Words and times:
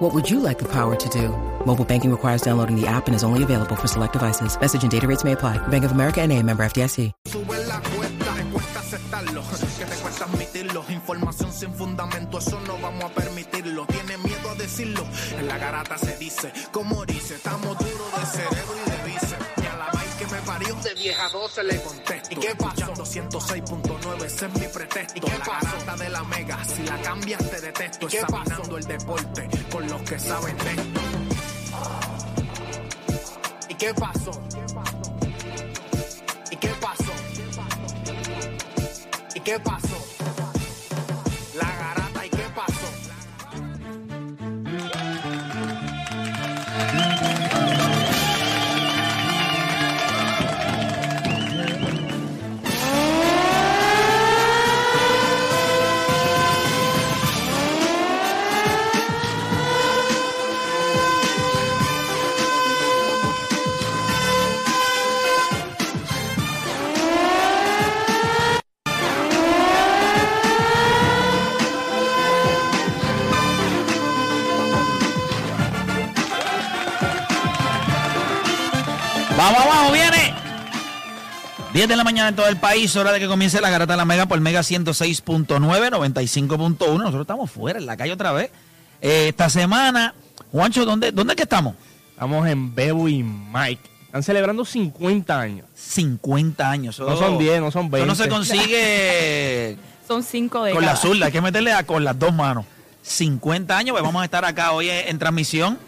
What 0.00 0.14
would 0.14 0.30
you 0.30 0.40
like 0.40 0.58
the 0.58 0.64
power 0.64 0.96
to 0.96 1.08
do? 1.10 1.28
Mobile 1.66 1.84
banking 1.84 2.10
requires 2.10 2.40
downloading 2.40 2.74
the 2.74 2.86
app 2.86 3.06
and 3.06 3.14
is 3.14 3.22
only 3.22 3.42
available 3.42 3.76
for 3.76 3.86
select 3.86 4.14
devices. 4.14 4.58
Message 4.58 4.82
and 4.82 4.90
data 4.90 5.06
rates 5.06 5.24
may 5.24 5.32
apply. 5.32 5.58
Bank 5.68 5.84
of 5.84 5.92
America 5.92 6.22
and 6.22 6.32
a 6.32 6.42
member 6.42 6.64
FDIC. 6.64 7.12
Sube 7.26 7.66
la 7.66 7.78
cuesta, 7.82 8.34
cuesta 8.50 8.80
aceptarlo, 8.80 9.42
que 9.78 9.84
te 9.84 9.96
cuesta 10.00 10.24
admitirlo. 10.24 10.84
Información 10.88 11.52
sin 11.52 11.74
fundamento, 11.74 12.38
eso 12.38 12.58
no 12.66 12.78
vamos 12.78 13.04
a 13.04 13.08
permitirlo. 13.10 13.84
Tiene 13.88 14.16
miedo 14.16 14.50
a 14.50 14.54
decirlo, 14.54 15.04
en 15.38 15.46
la 15.46 15.58
garata 15.58 15.98
se 15.98 16.16
dice, 16.16 16.50
como 16.72 17.04
dice, 17.04 17.34
estamos 17.34 17.76
duros 17.76 18.20
de 18.20 18.26
cerebro 18.26 18.74
y 18.86 18.90
de 18.90 19.12
vice. 19.12 19.36
Y 19.62 19.66
a 19.66 19.76
la 19.76 19.90
que 20.18 20.26
me 20.34 20.40
parió, 20.46 20.74
de 20.76 20.94
vieja 20.94 21.28
12 21.28 21.64
le 21.64 21.82
contesto. 21.82 22.28
¿Y 22.30 22.36
qué 22.36 22.54
pasó? 22.54 22.94
106.9, 22.94 23.89
ese 24.24 24.46
es 24.46 24.52
mi 24.54 24.66
pretexto. 24.66 25.18
¿Y 25.18 25.20
qué 25.20 25.38
la 25.38 25.44
garata 25.44 25.96
de 25.96 26.10
la 26.10 26.24
mega, 26.24 26.64
si 26.64 26.82
la 26.82 27.00
cambias 27.02 27.50
te 27.50 27.60
detesto. 27.60 28.06
Examinando 28.06 28.76
el 28.76 28.84
deporte 28.84 29.48
con 29.70 29.88
los 29.88 30.02
que 30.02 30.18
saben 30.18 30.56
de 30.58 30.70
esto. 30.70 31.00
¿Y 33.68 33.74
qué 33.74 33.94
pasó? 33.94 34.32
¿Y 36.50 36.56
qué 36.56 36.68
pasó? 36.80 37.12
¿Y 39.34 39.40
qué 39.40 39.60
pasó? 39.60 39.86
La 39.86 40.09
10 81.80 81.88
de 81.88 81.96
la 81.96 82.04
mañana 82.04 82.28
en 82.28 82.36
todo 82.36 82.46
el 82.46 82.58
país, 82.58 82.94
hora 82.94 83.10
de 83.10 83.18
que 83.18 83.26
comience 83.26 83.58
la 83.58 83.70
garata 83.70 83.94
de 83.94 83.96
la 83.96 84.04
Mega 84.04 84.26
por 84.26 84.38
Mega 84.38 84.60
106.9, 84.60 85.48
95.1. 85.48 86.76
Nosotros 86.78 87.22
estamos 87.22 87.50
fuera, 87.50 87.78
en 87.78 87.86
la 87.86 87.96
calle 87.96 88.12
otra 88.12 88.32
vez. 88.32 88.50
Eh, 89.00 89.28
esta 89.28 89.48
semana, 89.48 90.12
Juancho, 90.52 90.84
¿dónde, 90.84 91.10
¿dónde 91.10 91.32
es 91.32 91.36
que 91.38 91.44
estamos? 91.44 91.74
Estamos 92.10 92.46
en 92.48 92.74
Bebo 92.74 93.08
y 93.08 93.22
Mike. 93.22 93.80
Están 94.04 94.22
celebrando 94.22 94.66
50 94.66 95.40
años. 95.40 95.66
50 95.74 96.70
años. 96.70 96.98
No 97.00 97.16
son 97.16 97.38
10, 97.38 97.62
no 97.62 97.70
son 97.70 97.90
20. 97.90 97.98
Eso 97.98 98.06
no 98.06 98.14
se 98.14 98.28
consigue 98.28 99.78
Son 100.06 100.22
cinco 100.22 100.64
de 100.64 100.72
con 100.72 100.84
la 100.84 100.96
zurda, 100.96 101.26
hay 101.26 101.32
que 101.32 101.40
meterle 101.40 101.72
a, 101.72 101.86
con 101.86 102.04
las 102.04 102.18
dos 102.18 102.34
manos. 102.34 102.66
50 103.04 103.74
años, 103.74 103.94
pues 103.94 104.02
vamos 104.04 104.20
a 104.20 104.26
estar 104.26 104.44
acá 104.44 104.72
hoy 104.72 104.90
en 104.90 105.18
transmisión. 105.18 105.78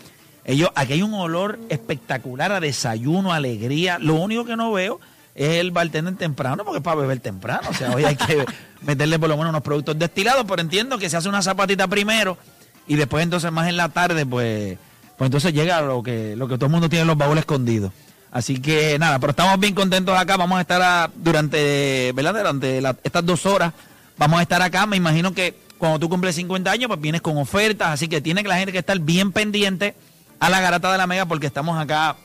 Ellos, 0.47 0.71
aquí 0.75 0.95
hay 0.95 1.03
un 1.03 1.13
olor 1.13 1.59
espectacular 1.69 2.51
a 2.51 2.61
desayuno, 2.61 3.35
alegría. 3.35 3.99
Lo 3.99 4.15
único 4.15 4.47
que 4.47 4.57
no 4.57 4.73
veo 4.73 4.99
es 5.35 5.49
el 5.57 5.71
bartender 5.71 6.15
temprano, 6.17 6.65
porque 6.65 6.79
es 6.79 6.85
para 6.85 6.97
beber 7.01 7.21
temprano. 7.21 7.69
O 7.71 7.75
sea, 7.75 7.91
hoy 7.93 8.05
hay 8.05 8.17
que 8.17 8.45
meterle 8.83 9.19
por 9.19 9.29
lo 9.29 9.37
menos 9.37 9.51
unos 9.51 9.63
productos 9.63 9.99
destilados, 9.99 10.45
pero 10.49 10.61
entiendo 10.61 10.99
que 10.99 11.09
se 11.09 11.17
hace 11.17 11.29
una 11.29 11.43
zapatita 11.43 11.87
primero 11.89 12.37
y 12.87 12.97
después 12.97 13.23
entonces 13.23 13.51
más 13.53 13.69
en 13.69 13.77
la 13.77 13.89
tarde, 13.89 14.27
pues, 14.27 14.77
pues 15.17 15.29
entonces 15.29 15.53
llega 15.55 15.81
lo 15.81 16.03
que, 16.03 16.37
lo 16.37 16.49
que 16.49 16.57
todo 16.57 16.67
el 16.67 16.73
mundo 16.73 16.89
tiene 16.89 17.03
en 17.03 17.09
los 17.09 17.17
baúles 17.17 17.43
escondidos. 17.43 17.93
Así 18.31 18.61
que 18.61 18.99
nada, 18.99 19.19
pero 19.19 19.31
estamos 19.33 19.59
bien 19.61 19.75
contentos 19.75 20.19
acá. 20.19 20.37
Vamos 20.39 20.57
a 20.59 20.63
estar 20.63 20.81
a- 20.81 21.11
durante, 21.15 22.13
¿verdad? 22.15 22.35
Durante 22.35 22.81
la- 22.81 22.97
estas 23.05 23.25
dos 23.27 23.45
horas. 23.47 23.73
Vamos 24.17 24.39
a 24.39 24.43
estar 24.43 24.63
acá. 24.63 24.87
Me 24.87 24.97
imagino 24.97 25.33
que 25.35 25.55
cuando 25.77 25.99
tú 25.99 26.09
cumples 26.09 26.35
50 26.37 26.71
años, 26.71 26.89
pues 26.89 26.99
vienes 27.01 27.21
con 27.21 27.37
ofertas. 27.37 27.89
Así 27.89 28.09
que 28.09 28.21
tiene 28.23 28.43
que 28.43 28.49
la 28.49 28.57
gente 28.57 28.73
que 28.73 28.79
estar 28.79 28.99
bien 28.99 29.33
pendiente 29.33 29.95
a 30.41 30.49
la 30.49 30.61
garata 30.61 30.91
de 30.91 30.97
la 30.99 31.07
mega 31.07 31.27
porque 31.27 31.47
estamos 31.47 31.79
acá. 31.79 32.17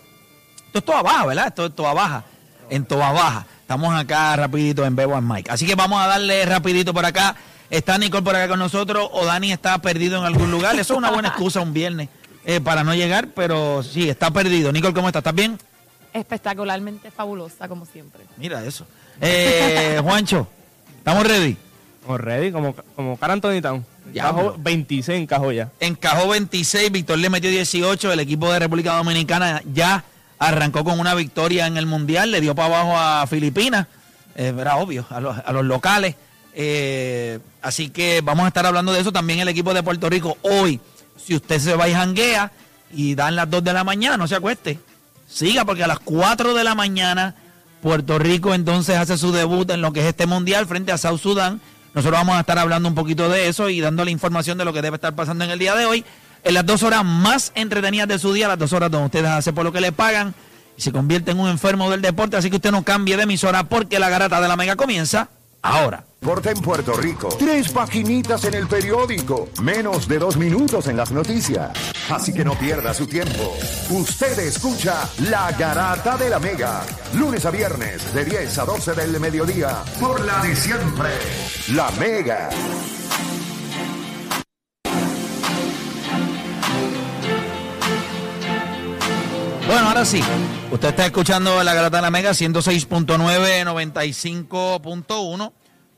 Esto 0.67 0.79
es 0.79 0.85
toda 0.85 1.01
baja, 1.01 1.25
¿verdad? 1.25 1.47
Esto 1.47 1.65
es 1.65 1.75
toda 1.75 1.93
baja. 1.93 2.23
En 2.69 2.85
toda 2.85 3.11
baja. 3.11 3.45
Estamos 3.61 3.93
acá 3.93 4.35
rapidito 4.35 4.85
en 4.85 4.95
Bebo 4.95 5.15
and 5.15 5.29
Mike. 5.29 5.51
Así 5.51 5.65
que 5.65 5.75
vamos 5.75 6.01
a 6.01 6.07
darle 6.07 6.45
rapidito 6.45 6.93
por 6.93 7.05
acá. 7.05 7.35
Está 7.69 7.97
Nicole 7.97 8.23
por 8.23 8.35
acá 8.35 8.47
con 8.47 8.59
nosotros 8.59 9.09
o 9.11 9.25
Dani 9.25 9.51
está 9.51 9.77
perdido 9.79 10.17
en 10.19 10.25
algún 10.25 10.51
lugar. 10.51 10.75
Eso 10.75 10.93
es 10.93 10.97
una 10.97 11.11
buena 11.11 11.29
excusa 11.29 11.59
un 11.59 11.73
viernes 11.73 12.07
eh, 12.45 12.61
para 12.61 12.85
no 12.85 12.95
llegar, 12.95 13.29
pero 13.35 13.83
sí, 13.83 14.09
está 14.09 14.31
perdido. 14.31 14.71
Nicole, 14.71 14.93
¿cómo 14.93 15.07
estás? 15.07 15.19
¿Estás 15.19 15.35
bien? 15.35 15.59
Espectacularmente 16.13 17.11
fabulosa, 17.11 17.67
como 17.67 17.85
siempre. 17.85 18.23
Mira 18.37 18.63
eso. 18.63 18.87
Eh, 19.19 19.99
Juancho, 20.01 20.47
¿estamos 20.97 21.27
ready? 21.27 21.57
Como 22.05 22.17
ready, 22.17 22.51
como, 22.53 22.73
como 22.95 23.17
Car 23.17 23.31
Anthony 23.31 23.61
Town. 23.61 23.85
Encajó 24.13 24.55
26 24.57 25.21
encajó 25.23 25.51
ya. 25.51 25.69
Encajó 25.81 26.29
26, 26.29 26.89
Víctor 26.89 27.17
le 27.17 27.29
metió 27.29 27.49
18. 27.49 28.13
El 28.13 28.19
equipo 28.21 28.49
de 28.51 28.59
República 28.59 28.95
Dominicana 28.95 29.61
ya 29.73 30.05
arrancó 30.39 30.83
con 30.83 30.99
una 30.99 31.15
victoria 31.15 31.67
en 31.67 31.77
el 31.77 31.85
Mundial. 31.85 32.31
Le 32.31 32.41
dio 32.41 32.55
para 32.55 32.67
abajo 32.67 32.97
a 32.97 33.27
Filipinas. 33.27 33.87
Eh, 34.35 34.53
era 34.57 34.77
obvio, 34.77 35.05
a 35.09 35.19
los, 35.19 35.37
a 35.37 35.51
los 35.51 35.65
locales. 35.65 36.15
Eh, 36.53 37.39
así 37.61 37.89
que 37.89 38.21
vamos 38.23 38.45
a 38.45 38.47
estar 38.47 38.65
hablando 38.65 38.91
de 38.93 39.01
eso. 39.01 39.11
También 39.11 39.39
el 39.39 39.47
equipo 39.47 39.73
de 39.73 39.83
Puerto 39.83 40.09
Rico 40.09 40.37
hoy. 40.41 40.79
Si 41.17 41.35
usted 41.35 41.59
se 41.59 41.75
va 41.75 41.89
y 41.89 41.93
janguea 41.93 42.51
y 42.93 43.15
dan 43.15 43.35
las 43.35 43.49
2 43.49 43.63
de 43.63 43.73
la 43.73 43.83
mañana, 43.83 44.17
no 44.17 44.27
se 44.27 44.35
acueste. 44.35 44.79
Siga 45.27 45.65
porque 45.65 45.83
a 45.83 45.87
las 45.87 45.99
4 45.99 46.53
de 46.53 46.63
la 46.63 46.73
mañana 46.73 47.35
Puerto 47.81 48.17
Rico 48.17 48.53
entonces 48.53 48.97
hace 48.97 49.17
su 49.17 49.31
debut 49.31 49.69
en 49.71 49.81
lo 49.81 49.91
que 49.93 49.99
es 50.01 50.05
este 50.07 50.25
mundial 50.25 50.67
frente 50.67 50.91
a 50.91 50.97
South 50.97 51.19
Sudán. 51.19 51.61
Nosotros 51.93 52.19
vamos 52.19 52.37
a 52.37 52.41
estar 52.41 52.57
hablando 52.59 52.87
un 52.87 52.95
poquito 52.95 53.29
de 53.29 53.47
eso 53.47 53.69
y 53.69 53.81
dándole 53.81 54.11
información 54.11 54.57
de 54.57 54.65
lo 54.65 54.73
que 54.73 54.81
debe 54.81 54.95
estar 54.95 55.15
pasando 55.15 55.43
en 55.43 55.51
el 55.51 55.59
día 55.59 55.75
de 55.75 55.85
hoy. 55.85 56.05
En 56.43 56.53
las 56.53 56.65
dos 56.65 56.83
horas 56.83 57.03
más 57.03 57.51
entretenidas 57.55 58.07
de 58.07 58.19
su 58.19 58.33
día, 58.33 58.47
las 58.47 58.59
dos 58.59 58.73
horas 58.73 58.91
donde 58.91 59.05
ustedes 59.05 59.29
hacen 59.29 59.53
por 59.53 59.63
lo 59.63 59.71
que 59.71 59.81
le 59.81 59.91
pagan 59.91 60.33
y 60.77 60.81
se 60.81 60.91
convierte 60.91 61.31
en 61.31 61.39
un 61.39 61.49
enfermo 61.49 61.89
del 61.89 62.01
deporte. 62.01 62.37
Así 62.37 62.49
que 62.49 62.57
usted 62.57 62.71
no 62.71 62.83
cambie 62.83 63.17
de 63.17 63.23
emisora 63.23 63.63
porque 63.63 63.99
la 63.99 64.09
garata 64.09 64.39
de 64.39 64.47
la 64.47 64.55
mega 64.55 64.75
comienza 64.75 65.29
ahora. 65.61 66.03
Corte 66.23 66.49
en 66.49 66.59
Puerto 66.59 66.93
Rico. 66.93 67.29
Tres 67.37 67.69
paginitas 67.71 68.43
en 68.45 68.55
el 68.55 68.67
periódico. 68.67 69.49
Menos 69.61 70.07
de 70.07 70.17
dos 70.17 70.35
minutos 70.35 70.87
en 70.87 70.97
las 70.97 71.11
noticias. 71.11 71.71
Así 72.09 72.33
que 72.33 72.43
no 72.43 72.57
pierda 72.57 72.93
su 72.93 73.05
tiempo. 73.05 73.55
Usted 73.89 74.37
escucha 74.39 75.07
La 75.29 75.51
Garata 75.51 76.17
de 76.17 76.29
la 76.29 76.39
Mega. 76.39 76.81
Lunes 77.13 77.45
a 77.45 77.51
viernes 77.51 78.13
de 78.13 78.25
10 78.25 78.57
a 78.57 78.65
12 78.65 78.93
del 78.93 79.19
mediodía. 79.19 79.83
Por 79.99 80.25
la 80.25 80.41
de 80.41 80.55
siempre. 80.55 81.09
La 81.73 81.91
Mega. 81.91 82.49
Ahora. 89.97 90.19
Usted 90.71 90.89
está 90.89 91.05
escuchando 91.07 91.63
la 91.63 91.73
Garata 91.73 91.97
de 91.97 92.01
la 92.03 92.11
Mega 92.11 92.29
106.9, 92.29 93.65
95.1. 93.65 95.51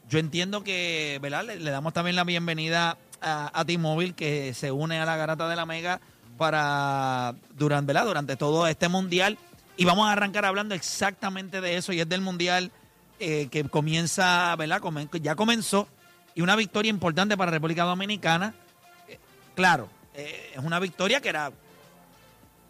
Yo 0.07 0.19
entiendo 0.19 0.63
que, 0.63 1.19
¿verdad? 1.21 1.43
Le, 1.43 1.69
damos 1.69 1.91
también 1.91 2.15
la 2.15 2.23
bienvenida 2.23 2.97
a, 3.21 3.51
a 3.53 3.65
T-Mobile 3.65 4.13
que 4.13 4.53
se 4.53 4.71
une 4.71 4.99
a 4.99 5.05
la 5.05 5.17
Garata 5.17 5.49
de 5.49 5.55
la 5.57 5.65
Mega 5.65 5.99
para 6.37 7.35
durante, 7.57 7.91
¿verdad? 7.91 8.07
durante 8.07 8.37
todo 8.37 8.67
este 8.67 8.87
mundial. 8.87 9.37
Y 9.75 9.83
vamos 9.83 10.07
a 10.07 10.13
arrancar 10.13 10.45
hablando 10.45 10.75
exactamente 10.75 11.59
de 11.59 11.75
eso. 11.75 11.91
Y 11.91 11.99
es 11.99 12.07
del 12.07 12.21
mundial 12.21 12.71
eh, 13.19 13.49
que 13.51 13.65
comienza, 13.65 14.55
¿verdad? 14.55 14.81
Ya 15.21 15.35
comenzó. 15.35 15.89
Y 16.35 16.41
una 16.41 16.55
victoria 16.55 16.89
importante 16.89 17.35
para 17.35 17.51
República 17.51 17.83
Dominicana. 17.83 18.53
Eh, 19.09 19.19
claro, 19.55 19.89
eh, 20.13 20.53
es 20.55 20.63
una 20.63 20.79
victoria 20.79 21.19
que 21.19 21.27
era 21.27 21.51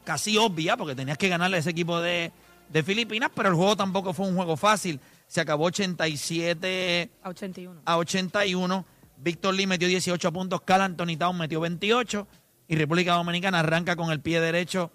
casi 0.04 0.38
obvia, 0.38 0.78
porque 0.78 0.96
tenías 0.96 1.18
que 1.18 1.30
ganarle 1.30 1.58
a 1.58 1.60
ese 1.60 1.70
equipo 1.70 2.00
de, 2.00 2.32
de 2.70 2.84
Filipinas, 2.84 3.32
pero 3.34 3.50
el 3.50 3.56
juego 3.56 3.76
tampoco 3.76 4.14
fue 4.14 4.28
un 4.28 4.36
juego 4.36 4.58
fácil. 4.58 5.00
Se 5.28 5.42
acabó 5.42 5.66
87 5.66 7.10
A 7.24 7.30
81. 7.30 7.82
a 7.86 7.98
81. 7.98 8.86
Víctor 9.18 9.54
Lee 9.54 9.68
metió 9.68 9.88
18 9.88 10.32
puntos, 10.32 10.62
Cal 10.62 10.82
Anthony 10.82 11.18
Town 11.18 11.38
metió 11.38 11.60
28 11.60 12.28
y 12.70 12.76
República 12.76 13.14
Dominicana 13.14 13.60
arranca 13.60 13.96
con 13.96 14.12
el 14.12 14.22
pie 14.22 14.40
derecho 14.40 14.92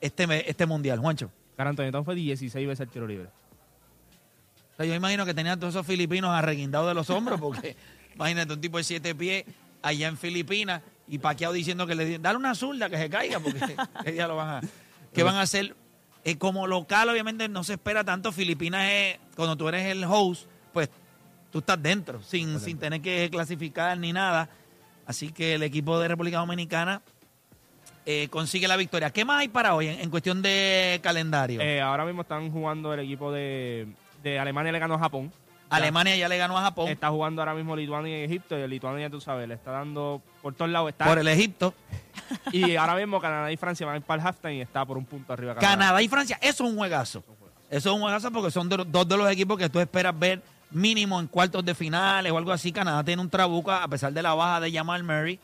este, 0.00 0.50
este 0.50 0.66
mundial. 0.66 0.98
Juancho. 0.98 1.30
Car 1.56 1.68
Anthony 1.68 1.90
Town 1.92 2.04
fue 2.04 2.14
16 2.14 2.66
veces 2.66 2.80
el 2.80 2.88
tiro 2.88 3.06
libre. 3.06 3.28
sea, 4.76 4.86
yo 4.86 4.94
imagino 4.94 5.24
que 5.24 5.34
tenían 5.34 5.60
todos 5.60 5.74
esos 5.74 5.86
filipinos 5.86 6.30
arreguindados 6.30 6.88
de 6.88 6.94
los 6.94 7.08
hombros, 7.10 7.40
porque 7.40 7.76
imagínate 8.14 8.52
un 8.52 8.60
tipo 8.60 8.78
de 8.78 8.84
siete 8.84 9.14
pies 9.14 9.44
allá 9.82 10.08
en 10.08 10.16
Filipinas 10.16 10.82
y 11.08 11.18
paqueado 11.18 11.54
diciendo 11.54 11.86
que 11.86 11.94
le 11.94 12.04
di- 12.04 12.18
dale 12.18 12.36
una 12.38 12.54
zurda 12.54 12.88
que 12.90 12.96
se 12.98 13.08
caiga, 13.10 13.40
porque 13.40 13.60
que 14.04 14.14
ya 14.14 14.26
lo 14.28 14.36
van 14.36 14.48
a, 14.48 14.60
que 15.12 15.22
van 15.22 15.36
a 15.36 15.42
hacer. 15.42 15.74
Eh, 16.24 16.36
como 16.36 16.66
local, 16.66 17.08
obviamente, 17.08 17.48
no 17.48 17.64
se 17.64 17.74
espera 17.74 18.04
tanto. 18.04 18.32
Filipinas 18.32 18.90
es, 18.90 19.18
cuando 19.36 19.56
tú 19.56 19.68
eres 19.68 19.86
el 19.86 20.04
host, 20.04 20.46
pues 20.72 20.90
tú 21.50 21.60
estás 21.60 21.80
dentro, 21.82 22.22
sin, 22.22 22.60
sin 22.60 22.78
tener 22.78 23.00
que 23.00 23.28
clasificar 23.30 23.96
ni 23.96 24.12
nada. 24.12 24.48
Así 25.06 25.30
que 25.32 25.54
el 25.54 25.62
equipo 25.62 25.98
de 25.98 26.08
República 26.08 26.38
Dominicana 26.38 27.00
eh, 28.04 28.28
consigue 28.30 28.68
la 28.68 28.76
victoria. 28.76 29.10
¿Qué 29.10 29.24
más 29.24 29.40
hay 29.40 29.48
para 29.48 29.74
hoy 29.74 29.86
en, 29.88 30.00
en 30.00 30.10
cuestión 30.10 30.42
de 30.42 31.00
calendario? 31.02 31.60
Eh, 31.62 31.80
ahora 31.80 32.04
mismo 32.04 32.22
están 32.22 32.50
jugando 32.50 32.92
el 32.92 33.00
equipo 33.00 33.32
de, 33.32 33.86
de 34.22 34.38
Alemania 34.38 34.72
le 34.72 34.78
ganó 34.80 34.94
a 34.94 34.98
Japón. 34.98 35.32
Alemania 35.70 36.16
ya 36.16 36.28
le 36.28 36.36
ganó 36.38 36.56
a 36.58 36.62
Japón 36.62 36.88
Está 36.88 37.10
jugando 37.10 37.42
ahora 37.42 37.54
mismo 37.54 37.74
Lituania 37.76 38.20
y 38.20 38.24
Egipto. 38.24 38.58
Y 38.58 38.62
el 38.62 38.70
Lituania, 38.70 39.10
tú 39.10 39.20
sabes, 39.20 39.46
le 39.48 39.54
está 39.54 39.70
dando 39.70 40.22
por 40.42 40.54
todos 40.54 40.70
lados. 40.70 40.88
Está, 40.90 41.04
por 41.06 41.18
el 41.18 41.28
Egipto. 41.28 41.74
Y 42.52 42.76
ahora 42.76 42.94
mismo 42.96 43.20
Canadá 43.20 43.50
y 43.52 43.56
Francia 43.56 43.86
van 43.86 43.94
a 43.94 43.98
ir 43.98 44.04
para 44.04 44.20
el 44.20 44.26
halftime 44.26 44.54
y 44.56 44.60
está 44.60 44.84
por 44.84 44.98
un 44.98 45.04
punto 45.04 45.32
arriba 45.32 45.54
Canadá. 45.54 45.74
Canadá 45.76 46.02
y 46.02 46.08
Francia, 46.08 46.38
eso 46.42 46.64
es 46.64 46.70
un 46.70 46.76
juegazo. 46.76 47.24
Eso 47.70 47.88
es 47.90 47.94
un 47.94 48.00
juegazo 48.02 48.30
porque 48.30 48.50
son 48.50 48.68
de 48.68 48.78
los- 48.78 48.90
dos 48.92 49.08
de 49.08 49.16
los 49.16 49.30
equipos 49.30 49.56
que 49.58 49.68
tú 49.70 49.78
esperas 49.80 50.18
ver 50.18 50.42
mínimo 50.70 51.18
en 51.20 51.26
cuartos 51.26 51.64
de 51.64 51.74
finales 51.74 52.30
o 52.32 52.36
algo 52.38 52.52
así. 52.52 52.70
Canadá 52.72 53.02
tiene 53.04 53.22
un 53.22 53.30
trabuca 53.30 53.82
a 53.82 53.88
pesar 53.88 54.12
de 54.12 54.22
la 54.22 54.34
baja 54.34 54.60
de 54.60 54.70
Jamal 54.72 55.02
Murray. 55.04 55.38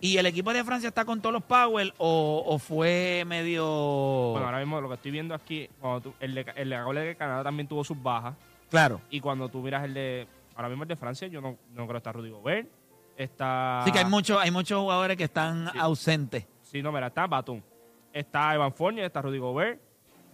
¿Y 0.00 0.16
el 0.18 0.26
equipo 0.26 0.52
de 0.52 0.64
Francia 0.64 0.88
está 0.88 1.04
con 1.04 1.20
todos 1.20 1.32
los 1.32 1.42
Powell 1.44 1.94
o, 1.96 2.42
o 2.46 2.58
fue 2.58 3.22
medio...? 3.26 4.30
Bueno, 4.32 4.46
ahora 4.46 4.58
mismo 4.58 4.80
lo 4.80 4.88
que 4.88 4.94
estoy 4.96 5.12
viendo 5.12 5.34
aquí, 5.34 5.68
tú- 6.02 6.12
el, 6.20 6.34
de, 6.34 6.46
el 6.56 6.70
de 6.70 7.16
Canadá 7.16 7.44
también 7.44 7.68
tuvo 7.68 7.84
sus 7.84 8.02
bajas. 8.02 8.34
Claro. 8.72 9.00
Y 9.10 9.20
cuando 9.20 9.48
tú 9.48 9.60
miras 9.62 9.84
el 9.84 9.94
de. 9.94 10.26
Ahora 10.56 10.68
mismo 10.68 10.82
el 10.82 10.88
de 10.88 10.96
Francia, 10.96 11.28
yo 11.28 11.40
no, 11.40 11.56
no 11.70 11.84
creo 11.84 11.88
que 11.92 11.96
está 11.98 12.10
Rudy 12.12 12.30
Gobert. 12.30 12.68
Está. 13.16 13.82
Así 13.82 13.92
que 13.92 13.98
hay, 14.00 14.04
muchos 14.06 14.40
hay 14.40 14.50
muchos 14.50 14.80
jugadores 14.80 15.16
que 15.16 15.24
están 15.24 15.70
Sí. 15.72 15.78
ausentes. 15.78 16.46
Sí, 16.62 16.82
no, 16.82 16.90
mira, 16.90 17.06
está 17.06 17.26
Batum. 17.28 17.60
Está 18.12 18.54
Evan 18.54 18.72
Fournier, 18.72 19.04
está 19.06 19.22
Rudy 19.22 19.38
Gobert. 19.38 19.80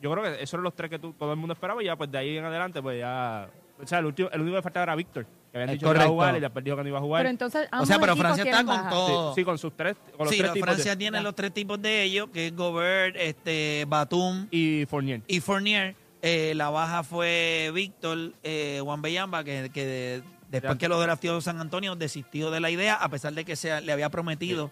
Yo 0.00 0.10
creo 0.12 0.22
que 0.24 0.42
esos 0.42 0.54
eran 0.54 0.64
los 0.64 0.74
tres 0.74 0.88
que 0.90 0.98
tú- 0.98 1.12
todo 1.12 1.32
el 1.32 1.38
mundo 1.38 1.52
esperaba 1.54 1.82
y 1.82 1.86
ya, 1.86 1.96
pues 1.96 2.10
de 2.10 2.18
ahí 2.18 2.36
en 2.38 2.44
adelante, 2.44 2.80
pues 2.80 2.98
ya. 3.00 3.48
O 3.82 3.86
sea, 3.86 3.98
el, 3.98 4.06
último, 4.06 4.28
el 4.32 4.40
único 4.40 4.56
que 4.56 4.62
faltaba 4.62 4.82
era 4.84 4.94
Víctor, 4.96 5.24
que 5.24 5.58
habían 5.58 5.70
Es 5.70 5.74
dicho 5.74 5.86
que 5.86 5.90
iba 5.90 5.90
a 5.90 5.94
correcto. 6.06 6.12
jugar 6.12 6.36
y 6.36 6.40
después 6.40 6.64
dijo 6.64 6.76
que 6.76 6.82
no 6.84 6.88
iba 6.88 6.98
a 6.98 7.02
jugar. 7.02 7.20
Pero 7.20 7.30
entonces, 7.30 7.68
O 7.80 7.86
sea, 7.86 7.98
pero 7.98 8.16
Francia 8.16 8.44
está 8.44 8.64
con 8.64 8.88
todo. 8.88 9.34
sí, 9.34 9.40
sí, 9.40 9.44
con 9.44 9.58
sus 9.58 9.76
tres. 9.76 9.96
Con 10.16 10.26
los 10.26 10.30
Sí, 10.34 10.38
tres 10.38 10.52
tipos 10.52 10.66
Francia 10.66 10.90
de- 10.92 10.96
tiene 10.96 11.20
los 11.20 11.34
tres 11.34 11.52
tipos 11.52 11.80
de 11.80 12.02
ellos, 12.02 12.28
que 12.32 12.46
es 12.48 12.56
Gobert, 12.56 13.16
este, 13.18 13.84
Batum 13.88 14.46
Y 14.50 14.84
Fournier. 14.86 15.22
y 15.26 15.40
Fournier. 15.40 15.94
Eh, 16.22 16.52
la 16.56 16.70
baja 16.70 17.02
fue 17.04 17.70
Víctor 17.74 18.32
eh, 18.42 18.80
Juan 18.82 19.00
Bellamba, 19.02 19.44
que, 19.44 19.70
que 19.72 19.86
de- 19.86 20.22
después 20.50 20.74
Ya. 20.74 20.78
que 20.78 20.88
lo 20.88 20.98
drafteó 21.00 21.40
San 21.40 21.60
Antonio 21.60 21.94
desistió 21.94 22.50
de 22.50 22.60
la 22.60 22.70
idea, 22.70 22.94
a 22.94 23.08
pesar 23.08 23.34
de 23.34 23.44
que 23.44 23.54
se, 23.56 23.80
le 23.82 23.92
había 23.92 24.08
prometido 24.10 24.70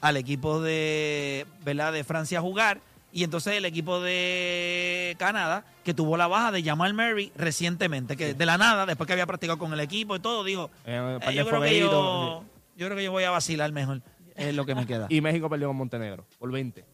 al 0.00 0.16
equipo 0.16 0.60
de, 0.60 1.46
¿verdad? 1.64 1.92
de 1.92 2.04
Francia 2.04 2.40
jugar. 2.40 2.80
Y 3.14 3.24
entonces 3.24 3.54
el 3.54 3.64
equipo 3.66 4.00
de 4.00 5.14
Canadá, 5.18 5.64
que 5.84 5.92
tuvo 5.92 6.16
la 6.16 6.28
baja 6.28 6.50
de 6.50 6.62
Jamal 6.62 6.94
Murray 6.94 7.30
recientemente, 7.36 8.16
que 8.16 8.32
de 8.32 8.46
la 8.46 8.56
nada, 8.56 8.86
después 8.86 9.06
que 9.06 9.12
había 9.12 9.26
practicado 9.26 9.58
con 9.58 9.72
el 9.72 9.80
equipo 9.80 10.16
y 10.16 10.20
todo, 10.20 10.44
dijo, 10.44 10.70
Eh, 10.86 11.18
"Eh, 11.22 11.34
yo, 11.34 11.46
creo 11.46 11.60
que 11.60 11.78
yo, 11.78 12.44
yo 12.76 12.86
creo 12.86 12.96
que 12.96 13.04
yo 13.04 13.10
voy 13.12 13.24
a 13.24 13.30
vacilar 13.30 13.70
mejor, 13.72 14.00
es 14.34 14.54
lo 14.54 14.64
que 14.64 14.74
me 14.74 14.86
queda. 14.86 15.06
Y 15.10 15.20
México 15.20 15.50
perdió 15.50 15.68
con 15.68 15.76
Montenegro 15.76 16.24
por 16.38 16.50
20. 16.50 16.84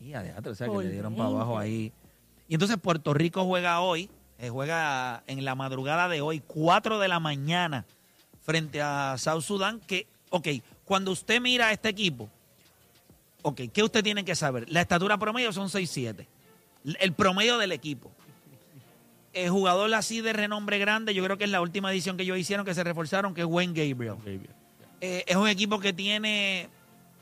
Y 0.00 0.12
adentro, 0.12 0.52
o 0.52 0.54
sea, 0.54 0.68
que 0.68 0.76
le 0.76 0.90
dieron 0.90 1.14
para 1.14 1.28
20. 1.28 1.36
abajo 1.42 1.58
ahí. 1.58 1.90
Y 2.50 2.54
entonces 2.54 2.78
Puerto 2.78 3.14
Rico 3.14 3.44
juega 3.44 3.78
hoy, 3.78 4.10
eh, 4.40 4.48
juega 4.48 5.22
en 5.28 5.44
la 5.44 5.54
madrugada 5.54 6.08
de 6.08 6.20
hoy, 6.20 6.42
4 6.44 6.98
de 6.98 7.06
la 7.06 7.20
mañana, 7.20 7.86
frente 8.42 8.82
a 8.82 9.14
South 9.18 9.42
Sudán, 9.42 9.78
que, 9.86 10.08
ok, 10.30 10.48
cuando 10.84 11.12
usted 11.12 11.40
mira 11.40 11.68
a 11.68 11.72
este 11.72 11.88
equipo, 11.90 12.28
ok, 13.42 13.60
¿qué 13.72 13.84
usted 13.84 14.02
tiene 14.02 14.24
que 14.24 14.34
saber? 14.34 14.68
La 14.68 14.80
estatura 14.80 15.16
promedio 15.16 15.52
son 15.52 15.68
6'7", 15.68 16.26
el 16.98 17.12
promedio 17.12 17.56
del 17.56 17.70
equipo. 17.70 18.10
El 19.32 19.48
jugador 19.50 19.94
así 19.94 20.20
de 20.20 20.32
renombre 20.32 20.80
grande, 20.80 21.14
yo 21.14 21.22
creo 21.22 21.38
que 21.38 21.44
es 21.44 21.50
la 21.50 21.60
última 21.60 21.92
edición 21.92 22.16
que 22.16 22.24
ellos 22.24 22.36
hicieron, 22.36 22.66
que 22.66 22.74
se 22.74 22.82
reforzaron, 22.82 23.32
que 23.32 23.42
es 23.42 23.46
Wayne 23.46 23.74
Gabriel. 23.74 24.16
Eh, 25.00 25.22
es 25.24 25.36
un 25.36 25.46
equipo 25.46 25.78
que 25.78 25.92
tiene 25.92 26.68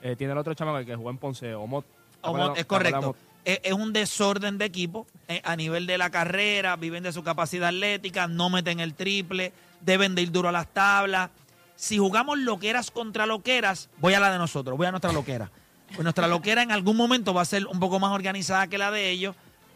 Eh, 0.00 0.16
tiene 0.16 0.32
el 0.32 0.38
otro 0.38 0.54
chamaco 0.54 0.86
que 0.86 0.96
jugó 0.96 1.10
en 1.10 1.18
Ponce, 1.18 1.54
Omot. 1.54 1.84
¿Te 1.84 2.28
Omot, 2.30 2.48
es 2.48 2.54
¿Te 2.54 2.60
acuerdas 2.62 2.92
de 2.92 2.92
correcto. 2.92 3.27
Es, 3.44 3.72
un 3.72 3.92
desorden 3.92 4.58
de 4.58 4.66
equipo 4.66 5.06
eh, 5.26 5.40
a 5.44 5.56
nivel 5.56 5.86
de 5.86 5.96
la 5.96 6.10
carrera, 6.10 6.76
viven 6.76 7.02
de 7.02 7.12
su 7.12 7.22
capacidad 7.22 7.68
atlética, 7.68 8.28
no 8.28 8.50
meten 8.50 8.78
el 8.80 8.94
triple, 8.94 9.52
deben 9.80 10.14
de 10.14 10.22
ir 10.22 10.30
duro 10.30 10.50
a 10.50 10.52
las 10.52 10.66
tablas. 10.72 11.30
Si 11.76 11.96
jugamos 11.96 12.38
loqueras 12.38 12.90
contra 12.90 13.24
loqueras, 13.24 13.88
voy 13.98 14.14
a 14.14 14.20
la 14.20 14.30
de 14.30 14.38
nosotros, 14.38 14.76
voy 14.76 14.86
a 14.86 14.90
nuestra 14.90 15.12
loquera. 15.12 15.50
Pues 15.88 16.00
nuestra 16.00 16.26
loquera 16.28 16.62
en 16.62 16.72
algún 16.72 16.96
momento 16.96 17.32
va 17.32 17.42
a 17.42 17.46
ser 17.46 17.66
un 17.66 17.80
poco 17.80 17.98
más 17.98 18.12
organizada 18.12 18.66
que 18.66 18.76
la 18.76 18.90
de 18.90 19.10
ellos. 19.10 19.34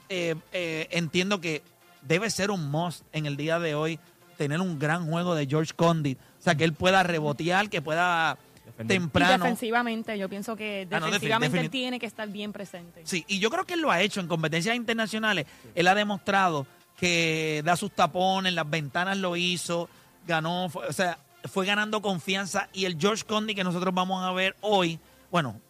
Eh, 0.09 0.35
eh, 0.53 0.89
entiendo 0.91 1.41
que 1.41 1.63
debe 2.03 2.29
ser 2.29 2.51
un 2.51 2.71
must 2.71 3.05
en 3.13 3.25
el 3.25 3.37
día 3.37 3.59
de 3.59 3.75
hoy 3.75 3.99
tener 4.37 4.61
un 4.61 4.79
gran 4.79 5.07
juego 5.07 5.35
de 5.35 5.47
George 5.47 5.73
Condit. 5.75 6.19
O 6.19 6.43
sea, 6.43 6.55
que 6.55 6.65
él 6.65 6.75
pueda 6.75 7.03
rebotear, 7.03 7.71
que 7.71 7.81
pueda 7.81 8.37
Y 8.85 8.89
temprano. 8.89 9.45
defensivamente, 9.45 10.19
yo 10.19 10.29
pienso 10.29 10.57
que 10.57 10.87
Ah, 10.91 11.01
no, 11.01 11.07
defensivamente 11.07 11.61
él 11.61 11.71
tiene 11.71 11.99
que 11.99 12.07
estar 12.07 12.29
bien 12.29 12.53
presente. 12.53 13.03
Sí, 13.05 13.25
y 13.29 13.39
yo 13.39 13.51
creo 13.51 13.65
que 13.65 13.75
él 13.75 13.81
lo 13.81 13.91
ha 13.91 14.01
hecho 14.01 14.21
en 14.21 14.29
competencias 14.29 14.75
internacionales. 14.77 15.47
Él 15.75 15.89
ha 15.89 15.95
demostrado 15.95 16.67
que 16.97 17.63
da 17.65 17.77
sus 17.77 17.91
tapones, 17.93 18.53
las 18.53 18.69
ventanas 18.69 19.17
lo 19.19 19.37
hizo, 19.37 19.89
ganó, 20.27 20.69
fue- 20.69 20.87
o 20.87 20.93
sea, 20.93 21.19
fue 21.45 21.67
ganando 21.67 22.01
confianza. 22.03 22.69
Y 22.73 22.85
el 22.85 22.97
George 22.99 23.25
Condi 23.25 23.55
que 23.55 23.65
nosotros 23.65 23.93
vamos 23.95 24.23
a 24.25 24.31
ver 24.33 24.55
hoy, 24.61 25.01
bueno, 25.31 25.61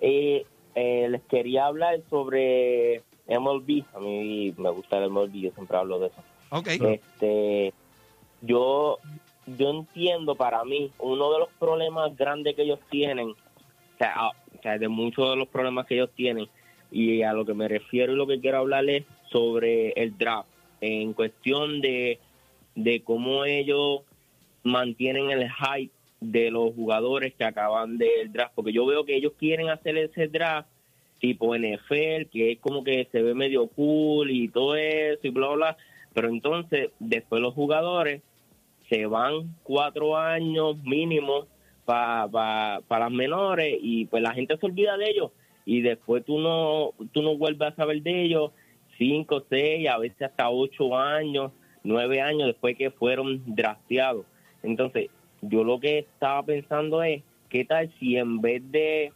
Eh, 0.00 0.46
eh, 0.74 1.08
les 1.10 1.22
quería 1.22 1.66
hablar 1.66 2.00
sobre 2.08 3.02
MLB. 3.26 3.84
A 3.94 4.00
mí 4.00 4.54
me 4.56 4.70
gusta 4.70 4.98
el 4.98 5.10
MLB, 5.10 5.32
yo 5.34 5.50
siempre 5.52 5.76
hablo 5.76 5.98
de 5.98 6.06
eso. 6.06 6.22
Ok. 6.50 6.68
Este, 6.68 7.74
yo, 8.42 8.98
yo 9.46 9.70
entiendo 9.70 10.36
para 10.36 10.64
mí, 10.64 10.92
uno 10.98 11.32
de 11.32 11.40
los 11.40 11.48
problemas 11.58 12.16
grandes 12.16 12.54
que 12.54 12.62
ellos 12.62 12.78
tienen, 12.90 13.30
o 13.30 13.98
sea, 13.98 14.14
ah, 14.16 14.30
o 14.56 14.62
sea, 14.62 14.78
de 14.78 14.88
muchos 14.88 15.30
de 15.30 15.36
los 15.36 15.48
problemas 15.48 15.86
que 15.86 15.96
ellos 15.96 16.10
tienen, 16.14 16.48
y 16.90 17.22
a 17.22 17.32
lo 17.32 17.44
que 17.44 17.54
me 17.54 17.68
refiero 17.68 18.12
y 18.12 18.16
lo 18.16 18.26
que 18.26 18.40
quiero 18.40 18.58
hablar 18.58 18.88
es 18.88 19.04
sobre 19.30 19.90
el 19.90 20.16
draft, 20.16 20.48
en 20.80 21.12
cuestión 21.12 21.80
de, 21.80 22.18
de 22.78 23.02
cómo 23.02 23.44
ellos 23.44 24.02
mantienen 24.62 25.30
el 25.30 25.50
hype 25.50 25.92
de 26.20 26.50
los 26.50 26.74
jugadores 26.74 27.34
que 27.34 27.44
acaban 27.44 27.98
del 27.98 28.32
draft, 28.32 28.52
porque 28.54 28.72
yo 28.72 28.86
veo 28.86 29.04
que 29.04 29.16
ellos 29.16 29.32
quieren 29.36 29.68
hacer 29.68 29.96
ese 29.98 30.28
draft 30.28 30.68
tipo 31.20 31.56
NFL, 31.56 32.28
que 32.30 32.52
es 32.52 32.58
como 32.60 32.84
que 32.84 33.08
se 33.10 33.22
ve 33.22 33.34
medio 33.34 33.66
cool 33.66 34.30
y 34.30 34.48
todo 34.48 34.76
eso 34.76 35.26
y 35.26 35.30
bla, 35.30 35.48
bla, 35.48 35.76
pero 36.14 36.28
entonces 36.28 36.90
después 37.00 37.42
los 37.42 37.54
jugadores 37.54 38.22
se 38.88 39.06
van 39.06 39.56
cuatro 39.64 40.16
años 40.16 40.80
mínimo 40.84 41.46
para 41.84 42.80
las 42.88 43.10
menores 43.10 43.76
y 43.82 44.06
pues 44.06 44.22
la 44.22 44.34
gente 44.34 44.56
se 44.56 44.66
olvida 44.66 44.96
de 44.96 45.10
ellos. 45.10 45.32
Y 45.66 45.80
después 45.80 46.24
tú 46.24 46.38
no, 46.38 46.92
tú 47.12 47.22
no 47.22 47.36
vuelves 47.36 47.72
a 47.72 47.76
saber 47.76 48.02
de 48.02 48.22
ellos 48.22 48.52
cinco, 48.96 49.42
seis, 49.50 49.88
a 49.88 49.98
veces 49.98 50.22
hasta 50.22 50.48
ocho 50.48 50.96
años, 50.96 51.52
nueve 51.88 52.20
años 52.20 52.46
después 52.46 52.76
que 52.76 52.90
fueron 52.90 53.42
drafteados. 53.46 54.26
Entonces, 54.62 55.10
yo 55.40 55.64
lo 55.64 55.80
que 55.80 55.98
estaba 56.00 56.42
pensando 56.42 57.02
es, 57.02 57.22
¿qué 57.48 57.64
tal 57.64 57.92
si 57.98 58.16
en 58.16 58.40
vez 58.40 58.62
de, 58.70 59.12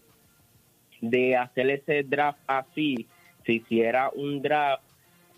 de 1.01 1.37
hacer 1.37 1.71
ese 1.71 2.03
draft 2.03 2.41
así, 2.47 3.07
se 3.45 3.55
hiciera 3.55 4.11
un 4.15 4.41
draft 4.41 4.83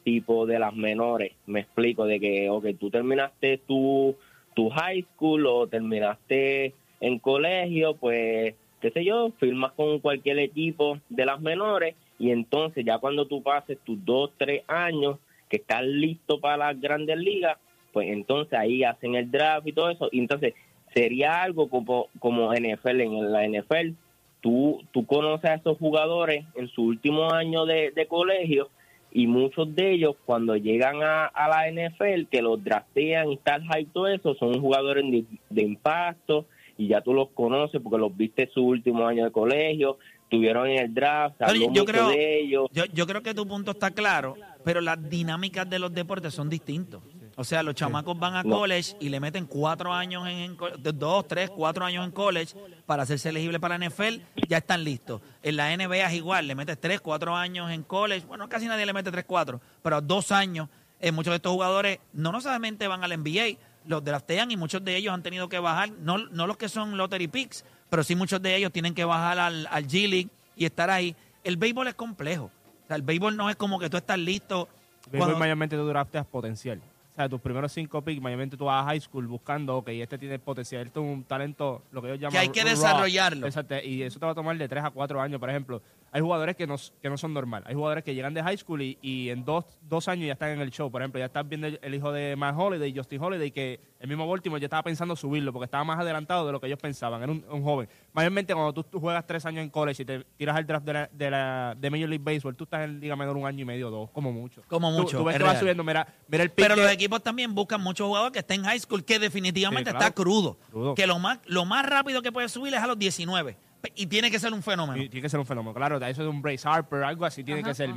tipo 0.04 0.46
de 0.46 0.58
las 0.58 0.74
menores? 0.74 1.32
Me 1.46 1.60
explico, 1.60 2.06
de 2.06 2.20
que, 2.20 2.48
ok, 2.48 2.66
tú 2.78 2.90
terminaste 2.90 3.58
tu, 3.58 4.16
tu 4.54 4.70
high 4.70 5.04
school 5.14 5.46
o 5.46 5.66
terminaste 5.66 6.72
en 7.00 7.18
colegio, 7.18 7.96
pues, 7.96 8.54
qué 8.80 8.90
sé 8.90 9.04
yo, 9.04 9.32
firmas 9.40 9.72
con 9.72 9.98
cualquier 9.98 10.38
equipo 10.38 10.98
de 11.08 11.26
las 11.26 11.40
menores 11.40 11.96
y 12.18 12.30
entonces 12.30 12.84
ya 12.84 12.98
cuando 12.98 13.26
tú 13.26 13.42
pases 13.42 13.78
tus 13.84 14.02
dos, 14.04 14.30
tres 14.38 14.62
años 14.68 15.18
que 15.54 15.60
estás 15.60 15.84
listo 15.84 16.40
para 16.40 16.56
las 16.56 16.80
grandes 16.80 17.16
ligas, 17.16 17.58
pues 17.92 18.08
entonces 18.08 18.58
ahí 18.58 18.82
hacen 18.82 19.14
el 19.14 19.30
draft 19.30 19.68
y 19.68 19.72
todo 19.72 19.88
eso. 19.88 20.08
Y 20.10 20.18
entonces 20.18 20.54
sería 20.92 21.42
algo 21.42 21.68
como, 21.68 22.08
como 22.18 22.52
NFL. 22.52 23.00
En 23.00 23.30
la 23.30 23.46
NFL, 23.46 23.92
tú, 24.40 24.82
tú 24.90 25.06
conoces 25.06 25.50
a 25.50 25.54
esos 25.54 25.78
jugadores 25.78 26.44
en 26.56 26.66
su 26.68 26.82
último 26.82 27.32
año 27.32 27.66
de, 27.66 27.92
colegio 28.08 28.68
y 29.12 29.28
muchos 29.28 29.72
de 29.76 29.92
ellos 29.92 30.16
cuando 30.26 30.56
llegan 30.56 30.96
a, 31.02 31.30
la 31.36 31.70
NFL, 31.70 32.24
que 32.28 32.42
los 32.42 32.62
draftean 32.64 33.30
y 33.30 33.36
tal 33.36 33.62
hype 33.62 33.90
todo 33.92 34.08
eso, 34.08 34.34
son 34.34 34.60
jugadores 34.60 35.04
de, 35.08 35.24
de 35.50 35.62
impacto 35.62 36.46
y 36.76 36.88
ya 36.88 37.00
tú 37.00 37.14
los 37.14 37.28
conoces 37.30 37.80
porque 37.80 37.98
los 37.98 38.16
viste 38.16 38.50
su 38.52 38.66
último 38.66 39.06
año 39.06 39.24
de 39.24 39.30
colegio, 39.30 39.98
estuvieron 40.24 40.68
en 40.68 40.78
el 40.78 40.94
draft, 40.94 41.36
yo, 41.72 41.84
creo, 41.84 42.08
de 42.08 42.40
ellos. 42.40 42.68
Yo, 42.72 43.06
creo 43.06 43.22
que 43.22 43.34
tu 43.34 43.46
punto 43.46 43.70
está 43.70 43.92
claro, 43.92 44.34
pero 44.64 44.80
las 44.80 45.08
dinámicas 45.08 45.68
de 45.68 45.78
los 45.78 45.92
deportes 45.92 46.34
son 46.34 46.48
distintos. 46.48 47.02
O 47.36 47.44
sea, 47.44 47.62
los 47.62 47.74
chamacos 47.74 48.18
van 48.18 48.36
a 48.36 48.44
college 48.44 48.96
y 49.00 49.08
le 49.08 49.18
meten 49.18 49.46
cuatro 49.46 49.92
años, 49.92 50.26
en, 50.28 50.56
dos, 50.94 51.26
tres, 51.26 51.50
cuatro 51.50 51.84
años 51.84 52.04
en 52.04 52.12
college 52.12 52.54
para 52.86 53.02
hacerse 53.02 53.28
elegible 53.28 53.58
para 53.58 53.76
la 53.76 53.88
NFL, 53.88 54.20
ya 54.48 54.58
están 54.58 54.84
listos. 54.84 55.20
En 55.42 55.56
la 55.56 55.76
NBA 55.76 56.06
es 56.06 56.14
igual, 56.14 56.46
le 56.46 56.54
metes 56.54 56.80
tres, 56.80 57.00
cuatro 57.00 57.34
años 57.36 57.70
en 57.70 57.82
college, 57.82 58.26
bueno, 58.26 58.48
casi 58.48 58.66
nadie 58.66 58.86
le 58.86 58.92
mete 58.92 59.10
tres, 59.10 59.24
cuatro, 59.26 59.60
pero 59.82 60.00
dos 60.00 60.30
años, 60.30 60.68
eh, 61.00 61.10
muchos 61.10 61.32
de 61.32 61.36
estos 61.36 61.52
jugadores 61.52 61.98
no 62.12 62.30
necesariamente 62.30 62.86
van 62.86 63.02
al 63.02 63.18
NBA, 63.18 63.58
los 63.86 64.04
draftean 64.04 64.50
y 64.52 64.56
muchos 64.56 64.84
de 64.84 64.96
ellos 64.96 65.12
han 65.12 65.22
tenido 65.22 65.48
que 65.48 65.58
bajar, 65.58 65.90
no, 65.90 66.18
no 66.18 66.46
los 66.46 66.56
que 66.56 66.68
son 66.68 66.96
lottery 66.96 67.28
picks, 67.28 67.64
pero 67.90 68.04
sí 68.04 68.14
muchos 68.14 68.40
de 68.40 68.56
ellos 68.56 68.72
tienen 68.72 68.94
que 68.94 69.04
bajar 69.04 69.40
al, 69.40 69.66
al 69.70 69.86
G 69.86 70.08
League 70.08 70.28
y 70.56 70.64
estar 70.64 70.88
ahí. 70.88 71.16
El 71.42 71.56
béisbol 71.56 71.88
es 71.88 71.94
complejo. 71.94 72.50
O 72.84 72.86
sea, 72.86 72.96
el 72.96 73.02
béisbol 73.02 73.36
no 73.36 73.50
es 73.50 73.56
como 73.56 73.78
que 73.78 73.88
tú 73.88 73.96
estás 73.96 74.18
listo. 74.18 74.68
El 75.06 75.12
béisbol 75.12 75.38
mayormente 75.38 75.76
tú 75.76 75.86
drafteas 75.86 76.26
potencial. 76.26 76.80
O 77.12 77.14
sea, 77.14 77.28
tus 77.28 77.40
primeros 77.40 77.70
cinco 77.72 78.02
picks, 78.02 78.20
mayormente 78.20 78.56
tú 78.56 78.64
vas 78.64 78.82
a 78.82 78.86
high 78.88 79.00
school 79.00 79.26
buscando, 79.26 79.76
ok, 79.76 79.88
este 79.90 80.18
tiene 80.18 80.38
potencial, 80.40 80.84
este 80.84 80.98
es 80.98 81.06
un 81.06 81.22
talento, 81.22 81.82
lo 81.92 82.02
que 82.02 82.08
ellos 82.08 82.20
llaman... 82.20 82.32
Que 82.32 82.38
hay 82.38 82.48
que 82.48 82.64
desarrollarlo. 82.64 83.46
Exacto, 83.46 83.76
y 83.84 84.02
eso 84.02 84.18
te 84.18 84.26
va 84.26 84.32
a 84.32 84.34
tomar 84.34 84.58
de 84.58 84.68
tres 84.68 84.82
a 84.82 84.90
cuatro 84.90 85.20
años, 85.20 85.38
por 85.38 85.48
ejemplo 85.48 85.80
hay 86.14 86.20
jugadores 86.20 86.54
que 86.54 86.64
no, 86.64 86.76
que 87.02 87.10
no 87.10 87.18
son 87.18 87.34
normal. 87.34 87.64
Hay 87.66 87.74
jugadores 87.74 88.04
que 88.04 88.14
llegan 88.14 88.32
de 88.34 88.40
high 88.40 88.56
school 88.56 88.80
y, 88.80 89.30
en 89.30 89.44
dos, 89.44 89.64
dos, 89.82 90.06
años 90.06 90.28
ya 90.28 90.34
están 90.34 90.50
en 90.50 90.60
el 90.60 90.70
show. 90.70 90.88
Por 90.88 91.02
ejemplo, 91.02 91.18
ya 91.18 91.24
estás 91.24 91.46
viendo 91.48 91.66
el, 91.66 91.92
hijo 91.92 92.12
de 92.12 92.36
Matt 92.36 92.54
Holiday, 92.56 92.96
Justin 92.96 93.20
Holiday, 93.20 93.50
que 93.50 93.80
el 93.98 94.06
mismo 94.06 94.28
Baltimore 94.28 94.60
ya 94.60 94.66
estaba 94.66 94.84
pensando 94.84 95.16
subirlo 95.16 95.52
porque 95.52 95.64
estaba 95.64 95.82
más 95.82 95.98
adelantado 95.98 96.46
de 96.46 96.52
lo 96.52 96.60
que 96.60 96.68
ellos 96.68 96.78
pensaban. 96.78 97.20
Era 97.20 97.32
un, 97.32 97.64
joven. 97.64 97.88
Mayormente 98.12 98.54
cuando 98.54 98.84
tú, 98.84 99.00
juegas 99.00 99.26
tres 99.26 99.44
años 99.44 99.64
en 99.64 99.70
college 99.70 100.04
y 100.04 100.06
te 100.06 100.24
tiras 100.36 100.56
al 100.56 100.64
draft 100.64 100.86
de, 100.86 100.92
la, 100.92 101.10
de, 101.12 101.30
la, 101.32 101.76
de 101.76 101.90
Major 101.90 102.08
League 102.08 102.24
Baseball, 102.24 102.54
tú 102.54 102.62
estás 102.62 102.84
en 102.84 103.00
Liga 103.00 103.16
Menor 103.16 103.36
un 103.36 103.46
año 103.46 103.62
y 103.62 103.64
medio, 103.64 103.90
dos, 103.90 104.08
como 104.12 104.30
mucho. 104.30 104.62
Como 104.68 104.92
mucho. 104.92 105.18
Tú, 105.18 105.24
ves 105.24 105.36
que 105.36 105.42
vas 105.42 105.58
subiendo, 105.58 105.82
mira, 105.82 106.06
mira 106.28 106.44
el 106.44 106.50
Pero 106.50 106.76
los 106.76 106.92
equipos 106.92 107.24
también 107.24 107.52
buscan 107.56 107.80
muchos 107.80 108.06
jugadores 108.06 108.32
que 108.32 108.38
estén 108.38 108.60
en 108.60 108.66
high 108.66 108.78
school 108.78 109.04
que 109.04 109.18
definitivamente 109.18 109.90
está 109.90 110.12
crudo. 110.12 110.58
Que 110.94 111.08
lo 111.08 111.18
más, 111.18 111.40
lo 111.46 111.64
más 111.64 111.84
rápido 111.84 112.22
que 112.22 112.30
puede 112.30 112.48
subir 112.48 112.72
es 112.72 112.80
a 112.80 112.86
los 112.86 112.96
19 112.96 113.56
y 113.94 114.06
tiene 114.06 114.30
que 114.30 114.38
ser 114.38 114.52
un 114.52 114.62
fenómeno. 114.62 115.00
tiene 115.08 115.22
que 115.22 115.28
ser 115.28 115.40
un 115.40 115.46
fenómeno, 115.46 115.74
claro. 115.74 115.96
Eso 115.96 116.22
es 116.22 116.28
un 116.28 116.42
Brace 116.42 116.66
Harper, 116.68 117.02
algo 117.04 117.24
así 117.24 117.44
tiene 117.44 117.62
que 117.62 117.74
ser. 117.74 117.90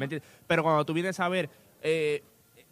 Pero 0.47 0.63
cuando 0.63 0.85
tú 0.85 0.93
vienes 0.93 1.19
a 1.19 1.29
ver, 1.29 1.49
eh, 1.81 2.23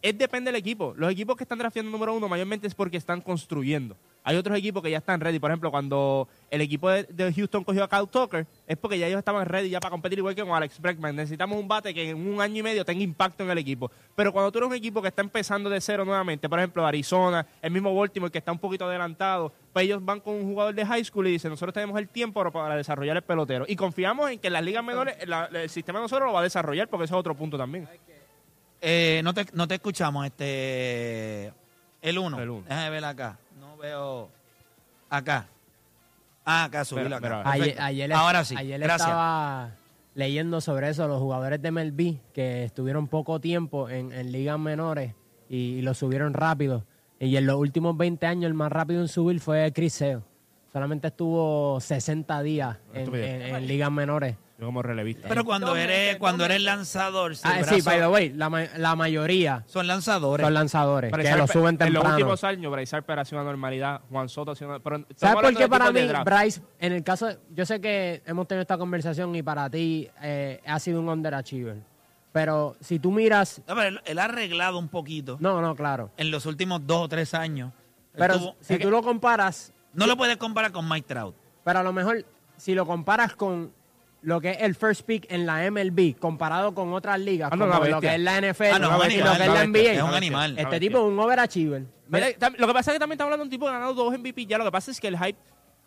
es 0.02 0.18
depende 0.18 0.50
del 0.50 0.60
equipo. 0.60 0.94
Los 0.96 1.10
equipos 1.10 1.36
que 1.36 1.44
están 1.44 1.58
drafteando 1.58 1.90
número 1.90 2.14
uno 2.14 2.28
mayormente 2.28 2.66
es 2.66 2.74
porque 2.74 2.96
están 2.96 3.20
construyendo. 3.20 3.96
Hay 4.26 4.34
otros 4.34 4.58
equipos 4.58 4.82
que 4.82 4.90
ya 4.90 4.98
están 4.98 5.20
ready. 5.20 5.38
Por 5.38 5.52
ejemplo, 5.52 5.70
cuando 5.70 6.26
el 6.50 6.60
equipo 6.60 6.90
de, 6.90 7.32
Houston 7.32 7.62
cogió 7.62 7.84
a 7.84 7.88
Kyle 7.88 8.08
Tucker, 8.10 8.44
es 8.66 8.76
porque 8.76 8.98
ya 8.98 9.06
ellos 9.06 9.20
estaban 9.20 9.46
ready 9.46 9.70
ya 9.70 9.78
para 9.78 9.92
competir 9.92 10.18
igual 10.18 10.34
que 10.34 10.42
con 10.42 10.50
Alex 10.50 10.80
Bregman. 10.80 11.14
Necesitamos 11.14 11.56
un 11.56 11.68
bate 11.68 11.94
que 11.94 12.10
en 12.10 12.28
un 12.28 12.40
año 12.40 12.56
y 12.56 12.62
medio 12.64 12.84
tenga 12.84 13.04
impacto 13.04 13.44
en 13.44 13.50
el 13.50 13.58
equipo. 13.58 13.88
Pero 14.16 14.32
cuando 14.32 14.50
tú 14.50 14.58
eres 14.58 14.68
un 14.68 14.74
equipo 14.74 15.00
que 15.00 15.06
está 15.06 15.22
empezando 15.22 15.70
de 15.70 15.80
cero 15.80 16.04
nuevamente, 16.04 16.48
por 16.48 16.58
ejemplo, 16.58 16.84
Arizona, 16.84 17.46
el 17.62 17.70
mismo 17.70 17.94
Baltimore 17.94 18.32
que 18.32 18.38
está 18.38 18.50
un 18.50 18.58
poquito 18.58 18.84
adelantado, 18.86 19.52
pues 19.72 19.84
ellos 19.84 20.04
van 20.04 20.18
con 20.18 20.34
un 20.34 20.42
jugador 20.42 20.74
de 20.74 20.84
high 20.84 21.04
school 21.04 21.28
y 21.28 21.30
dicen, 21.30 21.52
nosotros 21.52 21.72
tenemos 21.72 21.96
el 21.96 22.08
tiempo 22.08 22.50
para 22.50 22.74
desarrollar 22.74 23.16
el 23.16 23.22
pelotero. 23.22 23.64
Y 23.68 23.76
confiamos 23.76 24.32
en 24.32 24.40
que 24.40 24.50
las 24.50 24.64
ligas 24.64 24.82
menores, 24.82 25.14
el 25.20 25.70
sistema 25.70 26.00
de 26.00 26.02
nosotros 26.02 26.26
lo 26.26 26.32
va 26.32 26.40
a 26.40 26.42
desarrollar, 26.42 26.88
porque 26.88 27.04
eso 27.04 27.14
es 27.14 27.20
otro 27.20 27.36
punto 27.36 27.56
también. 27.56 27.88
Eh, 28.80 29.20
no, 29.22 29.32
te, 29.32 29.46
no 29.52 29.68
te 29.68 29.76
escuchamos, 29.76 30.26
este... 30.26 31.52
El 32.02 32.18
uno. 32.18 32.40
El 32.40 32.50
uno. 32.50 32.64
Déjame 32.68 32.90
ver 32.90 33.04
acá. 33.04 33.38
No 33.76 33.82
veo... 33.82 34.30
Acá. 35.10 35.46
Ah, 36.44 36.64
acá 36.64 36.84
subí 36.84 37.12
acá. 37.12 37.42
Ayer, 37.44 38.12
Ahora 38.12 38.44
sí. 38.44 38.54
Ayer 38.56 38.82
estaba 38.82 39.72
leyendo 40.14 40.60
sobre 40.60 40.88
eso, 40.88 41.06
los 41.06 41.20
jugadores 41.20 41.60
de 41.60 41.70
MLB 41.70 42.32
que 42.32 42.64
estuvieron 42.64 43.06
poco 43.06 43.38
tiempo 43.40 43.90
en, 43.90 44.32
ligas 44.32 44.58
menores 44.58 45.14
y, 45.48 45.82
lo 45.82 45.92
subieron 45.92 46.32
rápido. 46.32 46.86
Y 47.20 47.36
en 47.36 47.46
los 47.46 47.56
últimos 47.56 47.96
20 47.96 48.26
años 48.26 48.48
el 48.48 48.54
más 48.54 48.72
rápido 48.72 49.02
en 49.02 49.08
subir 49.08 49.40
fue 49.40 49.70
Sale. 49.90 50.22
Solamente 50.72 51.08
estuvo 51.08 51.78
60 51.80 52.42
días 52.42 52.78
en 52.94 53.66
ligas 53.66 53.92
menores. 53.92 54.36
Yo 54.58 54.66
como 54.66 54.82
relevista. 54.82 55.28
Pero 55.28 55.44
cuando 55.44 55.76
eres 55.76 56.16
cuando 56.16 56.44
eres 56.46 56.62
lanzador, 56.62 57.34
ah, 57.42 57.62
sí, 57.62 57.82
by 57.82 57.98
the 57.98 58.08
way, 58.08 58.30
la, 58.30 58.48
la, 58.76 58.96
mayoría 58.96 59.64
son 59.66 59.86
lanzadores. 59.86 60.44
Son 60.46 60.54
lanzadores, 60.54 61.12
que 61.12 61.36
lo 61.36 61.46
suben 61.46 61.76
temprano. 61.76 61.86
En 61.86 62.04
los 62.04 62.12
últimos 62.12 62.44
años, 62.44 62.72
Bryce 62.72 62.96
Harper 62.96 63.18
ha 63.18 63.24
sido 63.26 63.42
una 63.42 63.50
normalidad, 63.50 64.00
Juan 64.08 64.30
Soto 64.30 64.52
ha 64.52 64.56
sido 64.56 64.70
una... 64.70 64.78
Pero 64.78 65.04
¿Sabes 65.14 65.42
por 65.42 65.54
qué 65.54 65.68
para 65.68 65.92
mí, 65.92 66.00
Bryce, 66.24 66.62
en 66.78 66.92
el 66.92 67.04
caso, 67.04 67.28
yo 67.50 67.66
sé 67.66 67.82
que 67.82 68.22
hemos 68.24 68.48
tenido 68.48 68.62
esta 68.62 68.78
conversación 68.78 69.34
y 69.36 69.42
para 69.42 69.68
ti 69.68 70.08
eh, 70.22 70.62
ha 70.66 70.78
sido 70.80 71.00
un 71.00 71.08
underachiever, 71.10 71.76
pero 72.32 72.76
si 72.80 72.98
tú 72.98 73.12
miras... 73.12 73.60
No, 73.68 73.74
pero 73.74 74.00
él, 74.06 74.18
ha 74.18 74.24
arreglado 74.24 74.78
un 74.78 74.88
poquito. 74.88 75.36
No, 75.38 75.60
no, 75.60 75.76
claro. 75.76 76.12
En 76.16 76.30
los 76.30 76.46
últimos 76.46 76.86
dos 76.86 77.02
o 77.02 77.08
tres 77.08 77.34
años. 77.34 77.72
Pero 78.14 78.56
si 78.60 78.78
tú 78.78 78.90
lo 78.90 79.02
comparas... 79.02 79.74
No 79.92 80.06
lo 80.06 80.16
puedes 80.16 80.38
comparar 80.38 80.72
con 80.72 80.88
Mike 80.88 81.06
Trout. 81.06 81.34
Pero 81.62 81.78
a 81.78 81.82
lo 81.82 81.92
mejor, 81.92 82.24
si 82.56 82.74
lo 82.74 82.86
comparas 82.86 83.34
con 83.34 83.72
lo 84.26 84.40
que 84.40 84.50
es 84.50 84.56
el 84.62 84.74
first 84.74 85.02
pick 85.02 85.30
en 85.30 85.46
la 85.46 85.70
MLB 85.70 86.18
comparado 86.18 86.74
con 86.74 86.92
otras 86.92 87.20
ligas, 87.20 87.48
ah, 87.52 87.56
como 87.56 87.84
lo 87.84 88.00
que 88.00 88.12
es 88.12 88.20
la 88.20 88.40
NFL 88.40 88.64
ah, 88.72 88.78
no, 88.80 88.88
y 89.08 89.18
lo 89.18 89.32
que 89.36 89.44
es 89.44 89.48
la 89.48 89.64
NBA. 89.64 89.92
Es 89.92 90.02
un 90.02 90.14
animal. 90.14 90.58
Este 90.58 90.80
tipo 90.80 90.98
es 90.98 91.04
un 91.04 91.16
overachiever. 91.16 91.84
lo 92.08 92.66
que 92.66 92.72
pasa 92.74 92.90
es 92.90 92.96
que 92.96 92.98
también 92.98 93.12
estamos 93.12 93.32
hablando 93.32 93.44
de 93.44 93.46
un 93.46 93.50
tipo 93.50 93.66
que 93.66 93.70
ha 93.70 93.74
ganado 93.74 93.94
dos 93.94 94.18
MVP 94.18 94.46
ya. 94.46 94.58
Lo 94.58 94.64
que 94.64 94.72
pasa 94.72 94.90
es 94.90 95.00
que 95.00 95.06
el 95.06 95.16
hype 95.16 95.38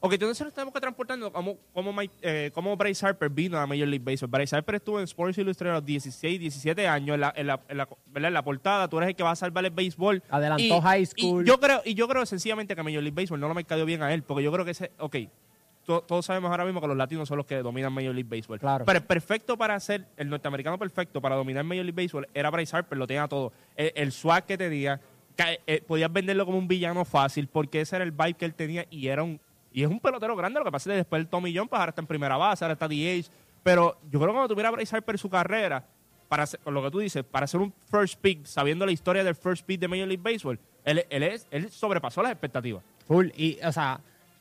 Ok, 0.02 0.14
entonces 0.14 0.46
nos 0.46 0.54
tenemos 0.54 0.74
que 0.74 0.80
transportando 0.80 1.34
como, 1.34 1.58
como, 1.74 1.94
eh, 2.22 2.52
como 2.54 2.78
Bryce 2.78 3.06
Harper 3.06 3.30
vino 3.30 3.58
a 3.58 3.68
Major 3.68 3.86
League 3.86 4.06
Baseball. 4.06 4.32
Bryce 4.32 4.56
Harper 4.56 4.76
estuvo 4.76 4.98
en 5.00 5.04
Sports 5.04 5.38
Illustrated 5.38 5.72
a 5.72 5.76
los 5.76 5.86
16, 5.86 6.40
17 6.40 6.88
años 6.88 7.16
en 7.16 7.20
la, 7.20 7.34
en 7.36 7.48
la, 7.48 7.60
en 7.68 7.78
la, 7.78 7.88
en 8.16 8.34
la 8.34 8.42
portada. 8.42 8.88
Tú 8.88 8.96
eres 9.00 9.10
el 9.10 9.16
que 9.18 9.24
va 9.24 9.32
a 9.32 9.36
salvar 9.36 9.66
el 9.66 9.72
béisbol. 9.72 10.24
Adelantó 10.30 10.82
high 10.82 11.06
school. 11.06 11.44
Y 11.44 11.48
yo, 11.50 11.60
creo, 11.60 11.82
y 11.84 11.96
yo 11.96 12.08
creo 12.08 12.26
sencillamente 12.26 12.76
que 12.76 12.80
a 12.80 12.84
Major 12.86 13.04
League 13.04 13.22
Baseball 13.22 13.42
no 13.42 13.50
lo 13.50 13.54
me 13.54 13.66
cayó 13.66 13.84
bien 13.84 14.02
a 14.02 14.14
él, 14.14 14.24
porque 14.24 14.42
yo 14.42 14.54
creo 14.54 14.64
que 14.64 14.72
ese, 14.72 14.94
ok, 15.00 15.18
todos 16.08 16.26
sabemos 16.26 16.52
ahora 16.52 16.66
mismo 16.66 16.80
que 16.82 16.88
los 16.88 16.96
latinos 16.98 17.28
son 17.28 17.38
los 17.38 17.46
que 17.46 17.58
dominan 17.58 17.92
Major 17.92 18.14
League 18.14 18.30
Baseball. 18.30 18.60
Claro. 18.60 18.86
Pero 18.86 19.00
el 19.00 19.04
perfecto 19.06 19.58
para 19.58 19.76
hacer, 19.76 20.06
el 20.18 20.30
norteamericano 20.30 20.78
perfecto 20.78 21.20
para 21.22 21.36
dominar 21.36 21.64
Major 21.64 21.84
League 21.86 22.02
Baseball 22.04 22.28
era 22.34 22.50
Bryce 22.50 22.76
Harper, 22.76 22.98
lo 22.98 23.08
tenía 23.08 23.28
todo. 23.28 23.52
El, 23.76 24.12
swag 24.12 24.46
que 24.46 24.58
tenía, 24.58 25.02
ca- 25.36 25.54
eh, 25.68 25.82
podías 25.86 26.12
venderlo 26.14 26.46
como 26.46 26.58
un 26.58 26.68
villano 26.68 27.04
fácil 27.06 27.48
porque 27.48 27.82
ese 27.82 27.96
era 27.96 28.06
el 28.06 28.12
vibe 28.12 28.34
que 28.36 28.46
él 28.46 28.54
tenía 28.54 28.86
y 28.90 29.08
era 29.08 29.24
un 29.24 29.40
y 29.72 29.84
es 29.84 29.90
un 29.90 30.00
pelotero 30.00 30.36
grande. 30.36 30.60
Lo 30.60 30.66
que 30.66 30.72
pasa 30.72 30.90
es 30.90 30.94
que 30.94 30.98
después 30.98 31.20
el 31.20 31.28
Tommy 31.28 31.56
John, 31.56 31.68
pues 31.68 31.80
ahora 31.80 31.90
está 31.92 32.02
en 32.02 32.08
primera 32.08 32.38
base, 32.38 32.64
ahora 32.66 32.74
está 32.74 32.88
DH. 32.88 33.30
Pero 33.62 33.98
yo 34.10 34.20
creo 34.20 34.28
que 34.28 34.34
cuando 34.34 34.48
tuviera 34.48 34.72
Bryce 34.72 34.96
Harper 34.96 35.18
su 35.20 35.30
carrera, 35.30 35.86
para 36.28 36.44
hacer- 36.44 36.60
con 36.62 36.74
lo 36.74 36.82
que 36.84 36.90
tú 36.92 37.00
dices, 37.00 37.24
para 37.24 37.46
ser 37.48 37.60
un 37.62 37.72
first 37.92 38.20
pick, 38.20 38.46
sabiendo 38.46 38.86
la 38.86 38.92
historia 38.92 39.24
del 39.24 39.36
first 39.36 39.66
pick 39.66 39.80
de 39.80 39.88
Major 39.88 40.08
League 40.08 40.22
Baseball, 40.24 40.60
él, 40.86 41.06
él, 41.10 41.24
es, 41.24 41.48
él 41.52 41.70
sobrepasó 41.70 42.22
las 42.24 42.32
expectativas. 42.32 42.84
Full. 43.08 43.28
Y, 43.36 43.60
o 43.64 43.72
sea, 43.72 44.00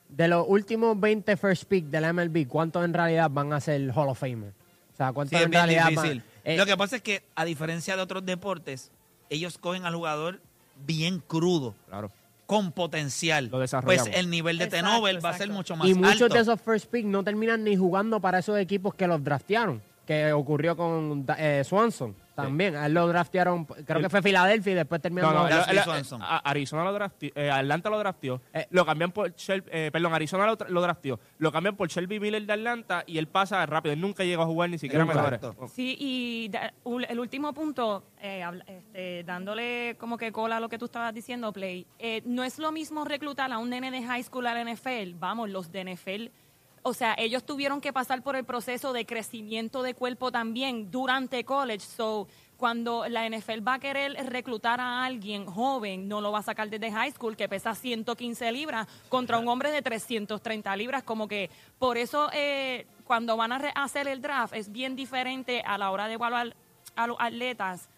de 0.09 0.29
los 0.29 0.45
últimos 0.49 0.99
20 0.99 1.37
first 1.37 1.65
pick 1.65 1.87
de 1.87 2.01
la 2.01 2.13
MLB, 2.13 2.47
¿cuántos 2.49 2.85
en 2.85 2.95
realidad 2.95 3.31
van 3.31 3.53
a 3.53 3.61
ser 3.61 3.91
Hall 3.95 4.09
of 4.09 4.19
Famer? 4.19 4.53
O 4.93 4.97
sea, 4.97 5.13
¿cuántos 5.13 5.41
en 5.41 5.53
realidad 5.53 5.89
difícil. 5.89 6.19
van 6.19 6.25
eh, 6.45 6.57
Lo 6.57 6.67
que 6.67 6.77
pasa 6.77 6.97
es 6.97 7.03
que, 7.03 7.23
a 7.35 7.45
diferencia 7.45 7.95
de 7.97 8.03
otros 8.03 8.25
deportes, 8.27 8.91
ellos 9.31 9.59
cogen 9.59 9.85
al 9.85 9.95
jugador 9.95 10.41
bien 10.87 11.23
crudo, 11.27 11.75
Claro. 11.89 12.11
con 12.47 12.73
potencial. 12.73 13.49
Lo. 13.51 13.59
Pues 13.83 14.07
el 14.13 14.31
nivel 14.31 14.59
de 14.59 14.67
T-Nobel 14.69 15.25
va 15.25 15.31
a 15.31 15.39
ser 15.39 15.51
mucho 15.51 15.77
más 15.77 15.89
Y 15.89 15.95
muchos 15.95 16.23
alto. 16.23 16.35
de 16.35 16.41
esos 16.41 16.61
first 16.61 16.91
pick 16.91 17.05
no 17.05 17.23
terminan 17.23 17.63
ni 17.63 17.77
jugando 17.77 18.21
para 18.21 18.39
esos 18.39 18.59
equipos 18.59 18.95
que 18.95 19.07
los 19.07 19.23
draftearon, 19.23 19.83
que 20.07 20.33
ocurrió 20.33 20.77
con 20.77 21.27
eh, 21.37 21.63
Swanson 21.65 22.15
también. 22.45 22.77
A 22.77 22.87
él 22.87 22.95
lo 22.95 23.07
draftearon, 23.09 23.65
creo 23.65 24.01
que 24.01 24.09
fue 24.09 24.23
Filadelfia 24.23 24.73
y 24.73 24.75
después 24.77 25.01
terminaron... 25.01 25.49
No, 25.49 26.27
Arizona 26.45 26.85
lo 26.85 26.93
drafteó, 26.93 27.31
eh, 27.35 27.51
Atlanta 27.51 27.91
lo 27.91 27.99
drafteó, 27.99 28.41
Eh. 28.53 28.67
lo 28.71 28.85
cambian 28.87 29.13
por 29.13 29.33
Shel- 29.35 29.65
eh, 29.71 29.91
perdón, 29.93 30.15
Arizona 30.15 30.47
lo, 30.47 30.57
tra- 30.57 30.69
lo 30.69 30.81
drafteó, 30.81 31.21
lo 31.39 31.53
cambian 31.53 31.77
por 31.77 31.89
Shelby 31.89 32.21
Miller 32.21 32.45
de 32.45 32.53
Atlanta 32.53 33.05
y 33.07 33.19
él 33.19 33.29
pasa 33.29 33.65
rápido, 33.67 33.93
él 33.93 34.01
nunca 34.01 34.25
llegó 34.25 34.43
a 34.43 34.47
jugar 34.47 34.71
ni 34.71 34.79
siquiera 34.79 35.05
mejores. 35.05 35.39
Correcto. 35.41 35.69
Sí, 35.69 35.97
y 35.99 36.49
da- 36.49 36.73
el 37.09 37.21
último 37.21 37.53
punto, 37.53 38.05
eh, 38.21 38.45
este, 38.67 39.25
dándole 39.25 39.97
como 39.99 40.17
que 40.17 40.33
cola 40.33 40.57
a 40.57 40.61
lo 40.61 40.69
que 40.69 40.79
tú 40.79 40.87
estabas 40.87 41.13
diciendo, 41.15 41.53
Play, 41.53 41.87
eh, 41.99 42.23
no 42.25 42.45
es 42.45 42.59
lo 42.59 42.73
mismo 42.73 43.05
reclutar 43.05 43.53
a 43.53 43.59
un 43.59 43.71
nene 43.71 43.91
de 43.91 44.03
high 44.03 44.23
school 44.23 44.47
al 44.47 44.59
NFL, 44.67 45.15
vamos, 45.19 45.51
los 45.51 45.71
de 45.73 45.81
NFL, 45.95 46.31
o 46.83 46.95
sea, 46.95 47.15
ellos 47.19 47.45
tuvieron 47.45 47.81
que 47.81 47.93
pasar 47.93 48.23
por 48.23 48.37
el 48.37 48.45
proceso 48.45 48.93
de 48.93 49.07
crecimiento 49.07 49.83
de 49.83 49.95
cuerpo 49.95 50.31
también 50.33 50.91
durante 50.91 51.45
college, 51.45 51.85
so 51.85 52.29
cuando 52.57 53.07
la 53.09 53.29
NFL 53.29 53.67
va 53.67 53.75
a 53.75 53.79
querer 53.79 54.15
reclutar 54.31 54.81
a 54.81 55.05
alguien 55.05 55.47
joven, 55.47 56.09
no 56.09 56.21
lo 56.21 56.33
va 56.33 56.41
a 56.41 56.43
sacar 56.43 56.69
desde 56.69 56.91
high 56.91 57.13
school 57.13 57.37
que 57.37 57.49
pesa 57.49 57.75
115 57.75 58.51
libras 58.51 58.89
contra 59.09 59.39
un 59.39 59.49
hombre 59.49 59.71
de 59.71 59.81
330 59.81 60.77
libras, 60.77 61.05
como 61.05 61.29
que 61.29 61.51
por 61.79 61.97
eso 61.97 62.29
eh, 62.33 62.87
cuando 63.05 63.37
van 63.37 63.53
a 63.53 63.57
hacer 63.77 64.09
el 64.09 64.21
draft 64.21 64.55
es 64.55 64.73
bien 64.73 64.97
diferente 64.97 65.63
a 65.65 65.79
la 65.79 65.93
hora 65.93 66.09
de 66.09 66.15
evaluar 66.15 66.57
a 66.97 67.07
los 67.07 67.17
atletas, 67.21 67.89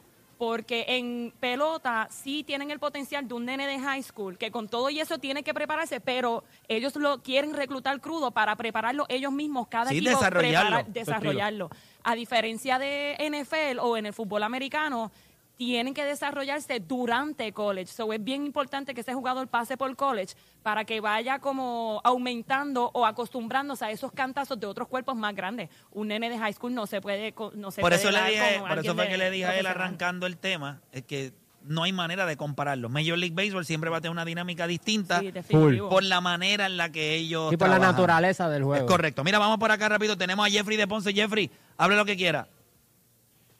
porque 0.41 0.87
en 0.89 1.35
pelota 1.39 2.09
sí 2.11 2.45
tienen 2.45 2.71
el 2.71 2.79
potencial 2.79 3.29
de 3.29 3.35
un 3.35 3.45
nene 3.45 3.67
de 3.67 3.79
high 3.79 4.03
school, 4.03 4.39
que 4.39 4.51
con 4.51 4.71
todo 4.71 4.89
y 4.89 4.99
eso 4.99 5.19
tiene 5.19 5.43
que 5.43 5.53
prepararse, 5.53 6.01
pero 6.01 6.45
ellos 6.67 6.97
lo 6.97 7.23
quieren 7.23 7.53
reclutar 7.53 8.01
crudo 8.01 8.31
para 8.31 8.57
prepararlo 8.57 9.05
ellos 9.11 9.33
mismos, 9.33 9.69
cada 9.69 9.91
Sí, 9.91 9.99
equipo 9.99 10.13
desarrollarlo. 10.17 10.77
preparar- 10.79 10.93
desarrollarlo. 10.95 11.69
A 12.05 12.15
diferencia 12.15 12.79
de 12.79 13.17
NFL 13.19 13.81
o 13.81 13.99
en 13.99 14.07
el 14.07 14.15
fútbol 14.15 14.43
americano, 14.43 15.13
tienen 15.61 15.93
que 15.93 16.07
desarrollarse 16.07 16.81
durante 16.81 17.53
college. 17.53 17.93
So 17.93 18.15
es 18.15 18.25
bien 18.25 18.47
importante 18.47 18.95
que 18.95 19.03
ese 19.03 19.13
jugador 19.13 19.47
pase 19.47 19.77
por 19.77 19.95
college 19.95 20.33
para 20.63 20.87
que 20.87 21.03
vaya 21.03 21.39
como 21.39 22.01
aumentando 22.03 22.91
o 22.95 23.05
acostumbrándose 23.05 23.85
a 23.85 23.91
esos 23.91 24.11
cantazos 24.11 24.59
de 24.59 24.67
otros 24.67 24.89
cuerpos 24.89 25.17
más 25.17 25.35
grandes. 25.35 25.69
Un 25.91 26.09
nene 26.09 26.31
de 26.31 26.39
high 26.39 26.55
school 26.55 26.73
no 26.73 26.87
se 26.87 27.03
puede 27.03 27.35
no 27.53 27.71
se 27.71 27.83
por 27.83 27.91
puede 27.91 28.01
eso, 28.01 28.11
le 28.11 28.25
dije, 28.31 28.59
por 28.67 28.79
eso 28.79 28.95
fue 28.95 29.05
de 29.05 29.11
que 29.11 29.19
le 29.19 29.31
dije 29.31 29.45
a 29.45 29.59
él 29.59 29.67
arrancando 29.67 30.27
el 30.27 30.39
tema, 30.39 30.81
es 30.93 31.03
que 31.03 31.35
no 31.63 31.83
hay 31.83 31.93
manera 31.93 32.25
de 32.25 32.39
compararlo. 32.39 32.89
Major 32.89 33.19
League 33.19 33.35
Baseball 33.35 33.67
siempre 33.67 33.91
va 33.91 33.99
a 33.99 34.01
tener 34.01 34.13
una 34.13 34.25
dinámica 34.25 34.67
distinta 34.67 35.21
Sí, 35.21 35.31
por 35.91 36.05
la 36.05 36.23
manera 36.23 36.65
en 36.65 36.79
la 36.79 36.91
que 36.91 37.17
ellos 37.17 37.53
y 37.53 37.59
por 37.59 37.69
la 37.69 37.79
naturaleza 37.79 38.49
del 38.49 38.65
juego. 38.65 38.83
Es 38.83 38.91
correcto. 38.91 39.25
Mira, 39.25 39.39
vamos 39.39 39.59
por 39.59 39.71
acá 39.71 39.91
rápido. 39.91 40.17
Tenemos 40.17 40.47
a 40.47 40.51
Jeffrey 40.51 40.79
de 40.79 40.89
Ponce. 40.89 41.13
Jeffrey, 41.13 41.51
hable 41.77 41.97
lo 41.97 42.07
que 42.07 42.17
quiera. 42.17 42.49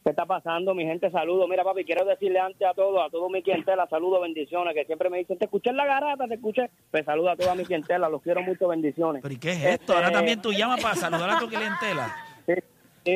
¿Qué 0.03 0.11
está 0.11 0.25
pasando, 0.25 0.75
mi 0.75 0.85
gente? 0.85 1.11
Saludos. 1.11 1.47
Mira, 1.49 1.63
papi, 1.63 1.85
quiero 1.85 2.07
decirle 2.07 2.39
antes 2.41 2.67
a 2.67 2.73
todos, 2.73 3.07
a 3.07 3.11
todo 3.11 3.29
mi 3.29 3.43
clientela, 3.43 3.87
saludos, 3.89 4.23
bendiciones, 4.23 4.75
que 4.75 4.87
siempre 4.87 5.11
me 5.11 5.19
dicen, 5.19 5.37
te 5.39 5.45
escuché 5.45 5.71
en 5.71 5.77
la 5.77 5.85
garata, 5.85 6.27
te 6.27 6.35
escuché. 6.35 6.71
Pues 6.91 7.05
saludo 7.05 7.31
a 7.31 7.37
toda 7.37 7.55
mi 7.55 7.65
clientela, 7.65 8.09
los 8.09 8.23
quiero 8.23 8.41
mucho, 8.43 8.67
bendiciones. 8.69 9.21
¿Pero 9.23 9.35
y 9.35 9.39
qué 9.39 9.51
es 9.53 9.65
esto? 9.65 9.93
Ahora 9.93 10.07
Este- 10.07 10.17
también 10.19 10.41
tú 10.41 10.53
llamas 10.53 10.83
para 10.83 10.95
saludar 10.95 11.31
a 11.31 11.39
tu 11.39 11.49
clientela. 11.49 12.17
Sí, 12.47 12.55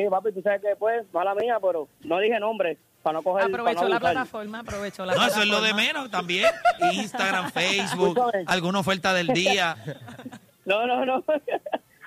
sí, 0.03 0.09
papi, 0.09 0.31
tú 0.31 0.41
sabes 0.41 0.61
que 0.61 0.69
después, 0.69 1.05
mala 1.13 1.35
mía, 1.35 1.57
pero 1.61 1.87
no 2.03 2.17
dije 2.19 2.39
nombre, 2.39 2.77
para 3.03 3.17
no 3.17 3.23
coger... 3.23 3.45
Aprovechó 3.45 3.81
no 3.83 3.89
la 3.89 3.99
plataforma, 3.99 4.59
aprovechó 4.61 5.05
la 5.05 5.13
No, 5.15 5.25
eso 5.27 5.41
es 5.41 5.47
lo 5.47 5.61
de 5.61 5.73
plataforma. 5.73 5.81
menos 5.93 6.11
también. 6.11 6.49
Instagram, 6.93 7.51
Facebook, 7.51 8.19
alguna 8.47 8.79
oferta 8.79 9.13
del 9.13 9.27
día. 9.27 9.75
No, 10.65 10.87
no, 10.87 11.05
no. 11.05 11.23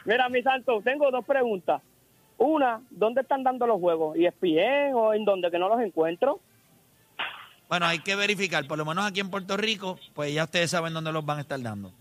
Mira, 0.04 0.28
mi 0.28 0.42
santo, 0.42 0.80
tengo 0.82 1.12
dos 1.12 1.24
preguntas. 1.24 1.80
Una, 2.38 2.80
¿dónde 2.90 3.22
están 3.22 3.42
dando 3.42 3.66
los 3.66 3.80
juegos? 3.80 4.16
¿Y 4.16 4.26
ESPN 4.26 4.94
o 4.94 5.12
en 5.12 5.24
dónde 5.24 5.50
que 5.50 5.58
no 5.58 5.68
los 5.68 5.80
encuentro? 5.80 6.40
Bueno, 7.68 7.86
hay 7.86 7.98
que 7.98 8.16
verificar. 8.16 8.66
Por 8.66 8.78
lo 8.78 8.84
menos 8.84 9.04
aquí 9.04 9.20
en 9.20 9.30
Puerto 9.30 9.56
Rico, 9.56 9.98
pues 10.14 10.32
ya 10.32 10.44
ustedes 10.44 10.70
saben 10.70 10.94
dónde 10.94 11.12
los 11.12 11.26
van 11.26 11.38
a 11.38 11.40
estar 11.42 11.60
dando. 11.60 11.92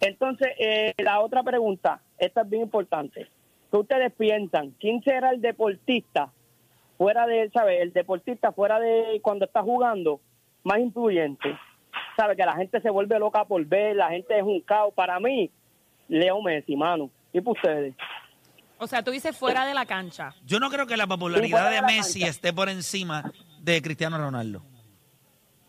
Entonces, 0.00 0.48
eh, 0.58 0.94
la 0.98 1.20
otra 1.20 1.42
pregunta, 1.42 2.00
esta 2.18 2.42
es 2.42 2.50
bien 2.50 2.62
importante. 2.62 3.28
¿Qué 3.70 3.76
ustedes 3.76 4.12
piensan? 4.12 4.74
¿Quién 4.80 5.02
será 5.02 5.30
el 5.30 5.40
deportista 5.40 6.30
fuera 6.96 7.26
de, 7.26 7.50
¿sabe? 7.50 7.82
El 7.82 7.92
deportista 7.92 8.52
fuera 8.52 8.78
de 8.78 9.20
cuando 9.22 9.44
está 9.44 9.62
jugando 9.62 10.20
más 10.62 10.78
influyente. 10.78 11.58
¿Sabe? 12.16 12.36
Que 12.36 12.44
la 12.44 12.56
gente 12.56 12.80
se 12.80 12.90
vuelve 12.90 13.18
loca 13.18 13.44
por 13.44 13.64
ver, 13.66 13.96
la 13.96 14.10
gente 14.10 14.36
es 14.36 14.42
un 14.42 14.60
caos. 14.60 14.94
Para 14.94 15.18
mí, 15.20 15.50
Leo 16.08 16.40
Messi, 16.42 16.76
mano. 16.76 17.10
¿Y 17.32 17.40
para 17.40 17.52
ustedes? 17.52 17.94
O 18.82 18.86
sea, 18.88 19.02
tú 19.04 19.10
dices 19.12 19.36
fuera 19.36 19.64
de 19.64 19.74
la 19.74 19.86
cancha. 19.86 20.34
Yo 20.44 20.58
no 20.58 20.68
creo 20.70 20.86
que 20.88 20.96
la 20.96 21.06
popularidad 21.06 21.68
de 21.68 21.76
de 21.76 21.80
la 21.82 21.86
Messi 21.86 22.20
cancha. 22.20 22.30
esté 22.30 22.52
por 22.52 22.68
encima 22.68 23.30
de 23.60 23.80
Cristiano 23.80 24.18
Ronaldo. 24.18 24.64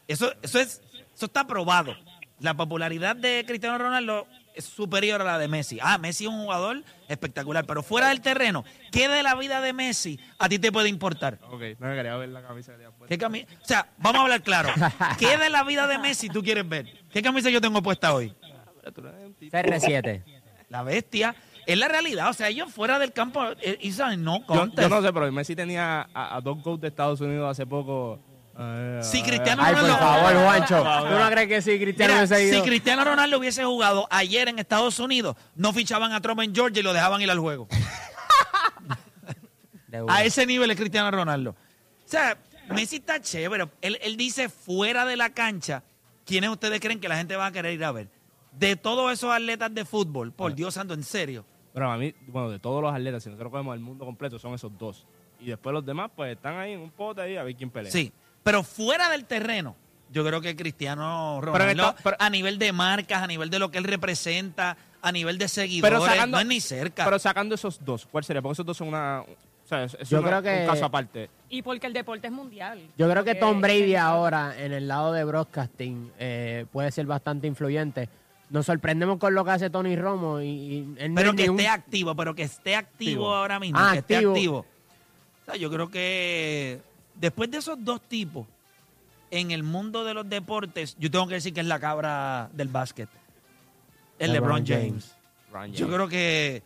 Eso, 0.08 0.34
eso, 0.42 0.60
es, 0.60 0.82
eso 1.16 1.26
está 1.28 1.46
probado. 1.46 1.96
La 2.40 2.56
popularidad 2.56 3.16
de 3.16 3.44
Cristiano 3.48 3.78
Ronaldo 3.78 4.28
es 4.56 4.66
superior 4.66 5.22
a 5.22 5.26
la 5.26 5.38
de 5.38 5.48
Messi. 5.48 5.78
Ah, 5.82 5.98
Messi 6.00 6.26
es 6.26 6.30
un 6.32 6.44
jugador 6.44 6.84
espectacular, 7.08 7.66
pero 7.66 7.84
fuera 7.84 8.10
del 8.10 8.22
terreno, 8.22 8.66
¿qué 8.92 9.08
de 9.08 9.22
la 9.24 9.36
vida 9.36 9.62
de 9.62 9.74
Messi 9.74 10.20
a 10.40 10.50
ti 10.50 10.58
te 10.60 10.72
puede 10.72 10.90
importar? 10.90 11.40
Ok, 11.52 11.62
no 11.80 11.88
me 11.88 11.96
quería 11.96 12.16
ver 12.18 12.30
la 12.30 12.42
camisa 12.42 12.74
que. 12.76 12.88
¿Qué 13.08 13.18
cami- 13.24 13.46
o 13.46 13.66
sea, 13.66 13.88
vamos 14.00 14.20
a 14.20 14.24
hablar 14.24 14.42
claro. 14.42 14.70
¿Qué 15.20 15.38
de 15.38 15.50
la 15.52 15.64
vida 15.64 15.86
de 15.88 16.00
Messi 16.00 16.30
tú 16.30 16.42
quieres 16.44 16.68
ver? 16.68 16.92
¿Qué 17.12 17.22
camisa 17.22 17.50
yo 17.52 17.62
tengo 17.62 17.82
puesta 17.84 18.14
hoy? 18.14 18.34
CR7. 19.40 20.24
La 20.70 20.84
bestia. 20.84 21.36
Es 21.66 21.78
la 21.78 21.88
realidad. 21.88 22.30
O 22.30 22.34
sea, 22.34 22.50
ellos 22.50 22.72
fuera 22.72 23.00
del 23.00 23.14
campo, 23.14 23.42
eh, 23.62 23.92
saben, 23.94 24.24
no 24.24 24.46
contest. 24.46 24.82
yo 24.82 24.90
no 24.90 25.02
sé, 25.02 25.14
pero 25.14 25.32
Messi 25.32 25.56
tenía 25.56 26.08
a, 26.14 26.36
a 26.36 26.42
dos 26.42 26.62
GOAT 26.62 26.82
de 26.82 26.88
Estados 26.90 27.22
Unidos 27.22 27.50
hace 27.50 27.66
poco. 27.66 28.20
Eh, 28.60 29.00
Si 29.02 29.20
eh, 29.20 29.24
Cristiano 29.26 29.64
Ay, 29.66 29.74
por 29.74 29.84
Ronaldo- 29.84 30.00
favor, 30.00 30.34
Juancho. 30.46 30.76
Por 30.78 30.84
favor. 30.86 31.10
¿Tú 31.12 31.20
no 31.20 31.30
crees 31.30 31.48
que 31.48 31.62
si 31.62 31.80
Cristiano 31.80 32.14
Mira, 32.14 32.26
hubiese 32.26 32.54
si? 32.56 32.62
Cristiano 32.62 33.04
Ronaldo 33.04 33.38
hubiese 33.40 33.64
jugado 33.64 34.08
ayer 34.12 34.48
en 34.50 34.60
Estados 34.60 35.00
Unidos, 35.00 35.36
no 35.56 35.74
fichaban 35.74 36.12
a 36.14 36.22
Trump 36.22 36.42
en 36.42 36.54
Georgia 36.54 36.80
y 36.82 36.84
lo 36.84 36.94
dejaban 36.94 37.22
ir 37.22 37.32
al 37.32 37.40
juego. 37.40 37.68
A 40.08 40.24
ese 40.24 40.46
nivel 40.46 40.72
es 40.72 40.78
Cristiano 40.78 41.12
Ronaldo. 41.12 41.52
O 41.52 41.56
sea, 42.08 42.38
Messi 42.70 42.96
está 42.98 43.22
chévere. 43.22 43.68
Él, 43.82 44.00
él 44.02 44.18
dice 44.18 44.50
fuera 44.50 45.06
de 45.06 45.16
la 45.16 45.30
cancha, 45.34 45.84
¿quiénes 46.26 46.50
ustedes 46.50 46.80
creen 46.80 47.00
que 47.00 47.08
la 47.08 47.16
gente 47.18 47.36
va 47.36 47.46
a 47.48 47.52
querer 47.52 47.74
ir 47.74 47.84
a 47.86 47.92
ver? 47.92 48.10
De 48.54 48.76
todos 48.76 49.12
esos 49.14 49.32
atletas 49.32 49.74
de 49.74 49.86
fútbol, 49.86 50.32
por 50.32 50.54
Dios 50.56 50.74
santo, 50.76 50.94
en 50.94 51.04
serio. 51.04 51.46
Pero 51.74 51.92
a 51.92 51.98
mí, 51.98 52.14
bueno, 52.28 52.50
de 52.52 52.60
todos 52.60 52.82
los 52.82 52.94
atletas, 52.94 53.24
si 53.24 53.30
nosotros 53.30 53.52
cogemos 53.52 53.74
el 53.74 53.80
mundo 53.82 54.06
completo, 54.06 54.38
son 54.40 54.54
esos 54.54 54.72
dos. 54.78 55.06
Y 55.40 55.48
después 55.48 55.74
los 55.74 55.86
demás, 55.86 56.12
pues 56.16 56.36
están 56.36 56.58
ahí 56.58 56.74
en 56.74 56.80
un 56.82 56.92
pote 56.92 57.22
ahí 57.22 57.36
a 57.36 57.44
ver 57.44 57.56
quién 57.56 57.70
pelea. 57.70 57.92
Sí, 57.92 58.12
pero 58.44 58.64
fuera 58.64 59.10
del 59.10 59.26
terreno, 59.26 59.76
yo 60.12 60.24
creo 60.26 60.40
que 60.40 60.56
Cristiano 60.56 61.40
Ronaldo, 61.42 61.90
esta- 61.90 62.04
pero- 62.04 62.18
a 62.20 62.30
nivel 62.30 62.60
de 62.60 62.72
marcas, 62.72 63.24
a 63.24 63.28
nivel 63.28 63.50
de 63.50 63.60
lo 63.60 63.72
que 63.72 63.80
él 63.80 63.84
representa, 63.86 64.78
a 65.02 65.12
nivel 65.12 65.38
de 65.38 65.48
seguidores, 65.48 65.92
Pero 66.00 66.06
sacando, 66.06 66.38
no 66.38 66.42
es 66.42 66.48
ni 66.48 66.62
cerca. 66.62 67.04
Pero 67.06 67.20
sacando 67.20 67.56
esos 67.56 67.84
dos, 67.84 68.06
¿cuál 68.10 68.24
sería? 68.24 68.42
Porque 68.42 68.54
esos 68.54 68.66
dos 68.66 68.78
son 68.78 68.90
una. 68.90 69.22
O 69.22 69.68
sea, 69.68 69.84
es, 69.86 69.98
es 70.00 70.10
Yo 70.10 70.20
una- 70.20 70.28
creo 70.30 70.42
que- 70.44 70.62
un 70.62 70.68
caso 70.68 70.86
aparte. 70.86 71.30
Y 71.50 71.62
porque 71.62 71.88
el 71.88 71.94
deporte 71.94 72.28
es 72.28 72.34
mundial. 72.34 72.80
Yo 72.98 73.10
creo 73.10 73.24
que 73.24 73.36
Tom 73.36 73.60
Brady 73.62 73.96
ahora, 73.96 74.54
en 74.58 74.72
el 74.74 74.88
lado 74.88 75.12
de 75.12 75.24
broadcasting, 75.24 76.12
eh, 76.20 76.66
puede 76.72 76.92
ser 76.92 77.06
bastante 77.06 77.48
influyente. 77.48 78.08
Nos 78.54 78.68
sorprendemos 78.68 79.18
con 79.18 79.34
lo 79.34 79.44
que 79.44 79.50
hace 79.52 79.70
Tony 79.72 79.96
Romo 79.96 80.40
y, 80.40 80.46
y 80.46 80.96
él 81.00 81.10
no 81.14 81.16
Pero 81.20 81.36
que 81.36 81.50
un- 81.50 81.60
esté 81.60 81.68
activo, 81.70 82.16
pero 82.16 82.36
que 82.36 82.44
esté 82.44 82.76
activo, 82.76 83.10
Activo. 83.24 83.36
ahora 83.36 83.60
mismo, 83.60 83.80
Ah, 83.82 83.94
que 83.94 83.98
esté 84.00 84.16
activo. 84.18 84.32
activo. 84.32 84.58
O 85.42 85.46
sea, 85.46 85.56
yo 85.56 85.72
creo 85.72 85.90
que 85.90 86.80
después 87.16 87.50
de 87.50 87.58
esos 87.58 87.84
dos 87.84 88.00
tipos, 88.02 88.46
en 89.32 89.50
el 89.50 89.64
mundo 89.64 90.04
de 90.06 90.14
los 90.14 90.30
deportes, 90.30 90.96
yo 91.00 91.10
tengo 91.10 91.28
que 91.28 91.34
decir 91.34 91.52
que 91.52 91.62
es 91.62 91.66
la 91.66 91.80
cabra 91.80 92.50
del 92.54 92.68
básquet. 92.68 93.10
El 94.20 94.32
LeBron, 94.34 94.64
LeBron 94.64 94.92
James. 94.92 95.16
Yo 95.76 95.88
creo 95.88 96.08
que... 96.08 96.62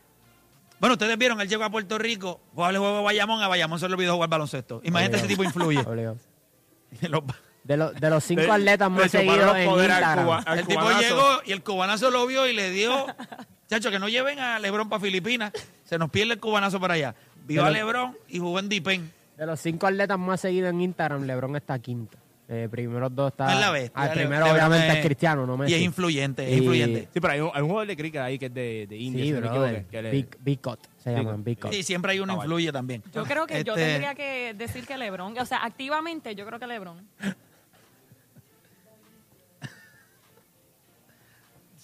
Bueno, 0.81 0.93
ustedes 0.95 1.17
vieron, 1.17 1.39
él 1.39 1.47
llegó 1.47 1.63
a 1.63 1.69
Puerto 1.69 1.97
Rico, 1.97 2.41
jugaba 2.53 2.71
el 2.71 2.77
juego 2.79 2.97
de 2.97 3.03
Bayamón, 3.03 3.41
a 3.41 3.47
Bayamón 3.47 3.79
se 3.79 3.87
le 3.87 3.93
olvidó 3.95 4.13
jugar 4.15 4.29
baloncesto. 4.29 4.81
Imagínate 4.83 5.17
ese 5.17 5.27
tipo 5.27 5.43
influye. 5.43 5.79
De, 7.67 7.75
los 7.77 7.93
de 7.95 8.09
los 8.09 8.23
cinco 8.23 8.41
De- 8.43 8.51
atletas 8.51 8.89
le 8.89 8.97
más 8.97 9.11
seguidos 9.11 9.55
en 9.57 9.69
Instagram. 9.69 10.25
Cuba- 10.25 10.43
el 10.55 10.65
tipo 10.67 10.79
cubanazo. 10.81 11.01
llegó 11.01 11.27
y 11.45 11.51
el 11.51 11.63
cubanazo 11.63 12.11
lo 12.11 12.25
vio 12.25 12.47
y 12.47 12.53
le 12.53 12.71
dio, 12.71 13.05
chacho, 13.69 13.91
que 13.91 13.99
no 13.99 14.07
lleven 14.07 14.39
a 14.39 14.57
Lebron 14.59 14.87
para 14.87 15.01
Filipinas, 15.01 15.51
se 15.83 15.97
nos 15.97 16.09
pierde 16.09 16.33
el 16.33 16.39
cubanazo 16.39 16.79
para 16.79 16.93
allá. 16.93 17.15
Vio 17.45 17.65
a 17.65 17.69
Lebron 17.69 18.17
y 18.29 18.39
jugó 18.39 18.59
en 18.59 18.69
Dipen. 18.69 19.11
De 19.37 19.45
los 19.45 19.59
cinco 19.59 19.85
atletas 19.85 20.17
más 20.17 20.39
seguidos 20.41 20.69
en 20.71 20.81
Instagram, 20.81 21.23
LeBron 21.23 21.55
está 21.57 21.77
quinto. 21.79 22.17
Eh, 22.49 22.69
primeros 22.71 23.13
dos 23.13 23.31
está. 23.33 23.53
es 23.53 23.59
la 23.59 23.71
bestia. 23.71 23.91
Ah, 24.03 24.09
primero, 24.13 24.45
Lebron 24.45 24.51
obviamente, 24.65 24.87
es- 24.87 24.95
es 24.99 25.05
Cristiano, 25.05 25.45
no 25.45 25.57
Messi. 25.57 25.73
Y 25.73 25.75
es 25.75 25.81
influyente, 25.81 26.45
es 26.45 26.53
Y- 26.53 26.57
influyente. 26.59 27.09
Sí, 27.13 27.19
pero 27.19 27.33
hay 27.33 27.39
un, 27.41 27.51
hay 27.53 27.61
un 27.61 27.67
jugador 27.67 27.87
de 27.89 27.97
cricket 27.97 28.21
ahí 28.21 28.39
que 28.39 28.45
es 28.45 28.53
de, 28.53 28.87
de 28.87 28.95
India. 28.95 29.23
Sí, 29.25 29.31
no 29.33 29.41
bro. 29.41 29.83
que 29.91 30.01
Big, 30.09 30.37
Big 30.39 30.61
Cut 30.61 30.79
se 30.97 31.09
Big 31.09 31.19
llaman. 31.19 31.43
Big 31.43 31.59
Cut. 31.59 31.71
Sí, 31.73 31.83
siempre 31.83 32.13
hay 32.13 32.19
uno 32.21 32.31
Ah, 32.33 32.35
vale. 32.37 32.45
influye 32.47 32.71
también. 32.71 33.03
Yo 33.13 33.23
creo 33.25 33.45
que 33.45 33.63
yo 33.65 33.73
Este, 33.75 33.85
tendría 33.85 34.15
que 34.15 34.53
decir 34.55 34.87
que 34.87 34.97
LeBron, 34.97 35.37
o 35.37 35.45
sea, 35.45 35.63
activamente 35.65 36.33
yo 36.35 36.45
creo 36.45 36.57
que 36.57 36.67
LeBron. 36.67 37.05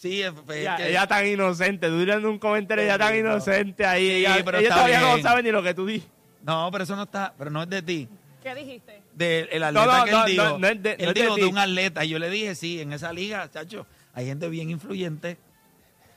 Sí, 0.04 0.22
es, 0.22 0.34
Ella, 0.50 0.76
que- 0.76 0.90
ella 0.90 1.08
tan 1.08 1.26
inocente, 1.26 1.88
tú 1.88 1.98
tirando 1.98 2.30
un 2.30 2.38
comentario, 2.38 2.84
ella 2.84 2.98
tan 2.98 3.16
inocente 3.16 3.86
ahí. 3.86 4.06
Sí, 4.06 4.16
ella 4.16 4.42
pero 4.44 4.58
ella 4.58 4.68
está 4.68 4.76
todavía 4.76 5.00
no 5.00 5.18
sabe 5.22 5.44
ni 5.44 5.50
lo 5.50 5.64
que 5.64 5.74
tú 5.74 5.86
dices. 5.86 6.10
No, 6.42 6.68
pero 6.74 6.84
eso 6.84 6.98
no 6.98 7.04
está, 7.04 7.34
pero 7.38 7.50
no 7.50 7.64
es 7.64 7.70
de 7.70 7.82
ti. 7.82 8.10
¿Qué 8.44 8.54
dijiste? 8.54 9.02
Del 9.14 9.48
el 9.50 9.64
atleta 9.64 10.00
no, 10.00 10.04
que 10.04 10.12
no, 10.12 10.26
él 10.26 10.32
dijo. 10.32 10.44
no, 10.44 10.60
no 10.60 10.68
es 10.68 10.84
de- 10.84 10.92
él 10.92 10.98
no 11.04 11.08
es 11.08 11.14
de 11.14 11.22
dijo 11.22 11.36
de, 11.38 11.46
un 11.46 11.58
atleta. 11.58 12.04
Y 12.04 12.10
yo 12.10 12.20
le 12.20 12.30
dije, 12.30 12.54
sí, 12.54 12.82
en 12.82 12.92
esa 12.92 13.14
liga, 13.14 13.50
chacho, 13.50 13.88
hay 14.14 14.26
gente 14.26 14.50
bien 14.50 14.70
influyente. 14.72 15.38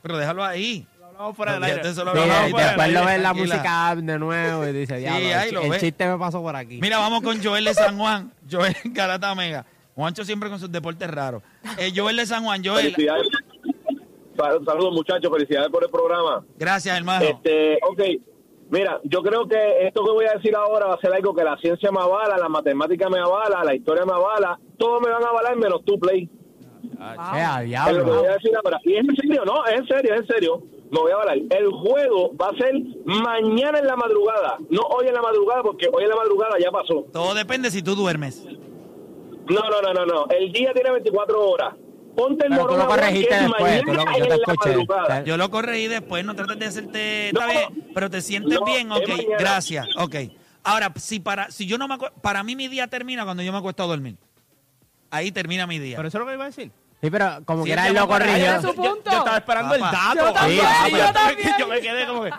Pero 0.02 0.18
déjalo 0.18 0.42
ahí. 0.42 0.84
Lo 0.98 1.06
hablamos 1.06 1.36
fuera 1.36 1.52
del 1.52 1.62
aire. 1.62 1.84
Sí, 1.84 1.94
fuera 1.94 2.42
después 2.64 2.92
lo 2.92 3.04
ves 3.04 3.14
en 3.14 3.22
la 3.22 3.34
música 3.34 3.94
de 3.94 4.18
nuevo 4.18 4.66
y 4.66 4.72
dice, 4.72 4.96
diablo, 4.96 5.64
el, 5.64 5.72
el 5.74 5.80
chiste 5.80 6.08
me 6.08 6.18
pasó 6.18 6.42
por 6.42 6.56
aquí. 6.56 6.80
Mira, 6.82 6.98
vamos 6.98 7.22
con 7.22 7.40
Joel 7.40 7.64
de 7.64 7.74
San 7.74 7.96
Juan. 7.96 8.32
Joel 8.50 8.74
Garata 8.86 9.32
Mega. 9.36 9.64
Juancho 9.96 10.26
siempre 10.26 10.50
con 10.50 10.60
sus 10.60 10.70
deportes 10.70 11.08
raros. 11.08 11.42
Eh, 11.78 11.90
Joel 11.96 12.16
de 12.16 12.26
San 12.26 12.44
Juan, 12.44 12.62
Joel. 12.62 12.94
Saludos 14.36 14.92
muchachos, 14.92 15.30
felicidades 15.32 15.68
por 15.70 15.82
el 15.84 15.90
programa. 15.90 16.44
Gracias, 16.58 16.96
hermano. 16.96 17.24
Este, 17.24 17.78
ok, 17.88 18.00
mira, 18.70 19.00
yo 19.04 19.22
creo 19.22 19.46
que 19.48 19.86
esto 19.86 20.04
que 20.04 20.10
voy 20.12 20.26
a 20.26 20.34
decir 20.34 20.54
ahora 20.54 20.86
va 20.86 20.94
a 20.94 21.00
ser 21.00 21.12
algo 21.12 21.34
que 21.34 21.44
la 21.44 21.56
ciencia 21.58 21.90
me 21.90 22.00
avala, 22.00 22.36
la 22.38 22.48
matemática 22.48 23.08
me 23.08 23.18
avala, 23.18 23.64
la 23.64 23.74
historia 23.74 24.04
me 24.04 24.12
avala, 24.12 24.58
todos 24.78 25.00
me 25.02 25.10
van 25.10 25.24
a 25.24 25.28
avalar 25.28 25.56
menos 25.56 25.84
tu 25.84 25.98
play. 25.98 26.28
Eh, 26.98 26.98
a 26.98 27.62
Es 27.62 27.62
lo 27.62 27.62
que 27.62 27.66
diablo. 27.66 28.04
voy 28.18 28.26
a 28.26 28.32
decir 28.34 28.50
ahora. 28.56 28.80
Y 28.84 28.94
es 28.94 29.00
en 29.08 29.16
serio, 29.16 29.44
no, 29.44 29.64
es 29.66 29.80
en 29.80 29.86
serio, 29.86 30.14
es 30.14 30.20
en 30.20 30.26
serio. 30.26 30.62
Me 30.90 31.00
voy 31.00 31.10
a 31.10 31.14
avalar. 31.16 31.36
El 31.50 31.68
juego 31.70 32.30
va 32.36 32.48
a 32.48 32.56
ser 32.56 32.72
mañana 33.04 33.78
en 33.80 33.86
la 33.86 33.96
madrugada, 33.96 34.56
no 34.70 34.82
hoy 34.82 35.08
en 35.08 35.14
la 35.14 35.22
madrugada, 35.22 35.62
porque 35.62 35.88
hoy 35.92 36.04
en 36.04 36.08
la 36.10 36.16
madrugada 36.16 36.54
ya 36.62 36.70
pasó. 36.70 37.04
Todo 37.12 37.34
depende 37.34 37.70
si 37.70 37.82
tú 37.82 37.94
duermes. 37.96 38.44
No, 39.48 39.60
no, 39.70 39.80
no, 39.82 39.92
no, 39.94 40.06
no. 40.06 40.26
El 40.30 40.52
día 40.52 40.72
tiene 40.72 40.90
24 40.92 41.48
horas. 41.48 41.74
Ponte 42.16 42.46
el 42.46 42.50
Pero 42.52 42.66
tú 42.66 42.76
lo 42.76 42.86
corregiste 42.86 43.34
después, 43.34 43.82
tú 43.84 43.92
lo- 43.92 44.04
mañana 44.04 44.18
yo 44.18 44.26
te 44.26 44.34
escuché. 44.34 45.36
lo 45.36 45.50
corregí 45.50 45.86
después, 45.86 46.24
no 46.24 46.34
trates 46.34 46.58
de 46.58 46.66
hacerte. 46.66 47.28
Está 47.28 47.46
No, 47.46 47.52
bien, 47.52 47.90
pero 47.94 48.10
te 48.10 48.22
sientes 48.22 48.58
no, 48.58 48.64
bien, 48.64 48.90
ok. 48.90 49.08
Gracias, 49.38 49.86
ok. 49.96 50.14
Ahora, 50.64 50.92
si 50.96 51.20
para, 51.20 51.50
si 51.50 51.66
yo 51.66 51.78
no 51.78 51.86
me 51.86 51.96
para 52.22 52.42
mí 52.42 52.56
mi 52.56 52.68
día 52.68 52.86
termina 52.88 53.24
cuando 53.24 53.42
yo 53.42 53.52
me 53.52 53.58
acuesto 53.58 53.82
a 53.82 53.86
dormir. 53.86 54.16
Ahí 55.10 55.30
termina 55.30 55.66
mi 55.66 55.78
día. 55.78 55.96
Pero 55.96 56.08
eso 56.08 56.18
es 56.18 56.20
lo 56.20 56.26
que 56.26 56.34
iba 56.34 56.44
a 56.44 56.48
decir. 56.48 56.72
Sí, 57.00 57.10
pero 57.10 57.42
como 57.44 57.62
Sí, 57.62 57.66
que 57.68 57.72
era 57.74 57.88
lo 57.90 58.08
corrigió. 58.08 58.60
Yo, 58.62 58.96
estaba 59.04 59.36
esperando 59.36 59.74
el 59.74 59.80
dato. 59.82 60.14
Yo 60.16 60.32
también, 60.32 60.64
Sí, 60.86 60.90
yo 60.92 60.96
yo, 60.98 61.12
también. 61.12 61.50
yo 61.58 61.68
me 61.68 61.80
quedé 61.80 62.06
como 62.06 62.22
que... 62.24 62.30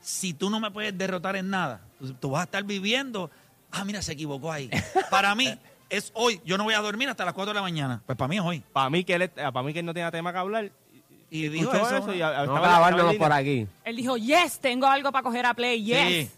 si 0.00 0.32
tú 0.34 0.48
no 0.50 0.58
me 0.58 0.70
puedes 0.70 0.96
derrotar 0.96 1.36
en 1.36 1.50
nada, 1.50 1.82
tú, 1.98 2.14
tú 2.14 2.30
vas 2.30 2.40
a 2.40 2.44
estar 2.44 2.64
viviendo. 2.64 3.30
Ah, 3.70 3.84
mira, 3.84 4.00
se 4.00 4.12
equivocó 4.12 4.50
ahí. 4.50 4.70
Para 5.10 5.34
mí 5.34 5.56
es 5.90 6.10
hoy. 6.14 6.40
Yo 6.44 6.58
no 6.58 6.64
voy 6.64 6.74
a 6.74 6.80
dormir 6.80 7.08
hasta 7.08 7.24
las 7.24 7.34
4 7.34 7.50
de 7.52 7.54
la 7.54 7.62
mañana. 7.62 8.02
Pues 8.06 8.16
para 8.16 8.28
mí 8.28 8.36
es 8.36 8.42
hoy. 8.42 8.62
Para 8.72 8.90
mí, 8.90 9.04
que 9.04 9.14
él, 9.14 9.30
para 9.30 9.62
mí 9.62 9.72
que 9.72 9.80
él 9.80 9.86
no 9.86 9.94
tenía 9.94 10.10
tema 10.10 10.32
que 10.32 10.38
hablar. 10.38 10.70
Y 11.30 11.48
dijo 11.48 11.72
eso. 11.74 11.96
eso 11.96 12.14
y 12.14 12.18
¿no? 12.18 12.26
a- 12.26 12.40
a- 12.40 13.10
en 13.12 13.18
por 13.18 13.32
aquí. 13.32 13.66
Él 13.84 13.96
dijo, 13.96 14.16
yes, 14.16 14.60
tengo 14.60 14.86
algo 14.86 15.10
para 15.10 15.22
coger 15.22 15.46
a 15.46 15.54
play, 15.54 15.82
yes. 15.84 16.28
Sí. 16.28 16.30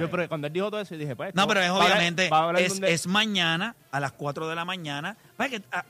Yo, 0.00 0.10
pero 0.10 0.26
cuando 0.28 0.46
él 0.46 0.52
dijo 0.52 0.70
todo 0.70 0.80
eso, 0.80 0.96
dije, 0.96 1.14
pues... 1.14 1.34
No, 1.34 1.46
pero 1.46 1.60
es 1.60 1.68
obviamente, 1.70 2.30
es, 2.58 2.80
es 2.80 3.06
mañana 3.06 3.76
a 3.90 4.00
las 4.00 4.12
4 4.12 4.48
de 4.48 4.54
la 4.54 4.64
mañana. 4.64 5.16
Que, 5.38 5.62
ah, 5.70 5.84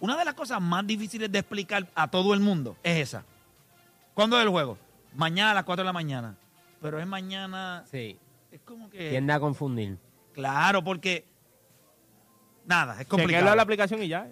una 0.00 0.16
de 0.16 0.24
las 0.24 0.34
cosas 0.34 0.60
más 0.60 0.84
difíciles 0.84 1.30
de 1.30 1.38
explicar 1.38 1.86
a 1.94 2.08
todo 2.08 2.34
el 2.34 2.40
mundo 2.40 2.76
es 2.82 2.96
esa. 2.98 3.24
¿Cuándo 4.14 4.36
es 4.36 4.42
el 4.42 4.48
juego? 4.50 4.76
Mañana 5.14 5.52
a 5.52 5.54
las 5.54 5.64
4 5.64 5.82
de 5.82 5.86
la 5.86 5.92
mañana. 5.92 6.34
Pero 6.82 6.98
es 6.98 7.06
mañana. 7.06 7.84
Sí. 7.90 8.18
Es 8.50 8.60
como 8.62 8.90
que. 8.90 9.10
Tiende 9.10 9.32
a 9.32 9.40
confundir. 9.40 9.96
Claro, 10.32 10.82
porque. 10.82 11.24
Nada, 12.66 13.00
es 13.00 13.06
complicado. 13.06 13.48
en 13.50 13.56
la 13.56 13.62
aplicación 13.62 14.02
y 14.02 14.08
ya. 14.08 14.28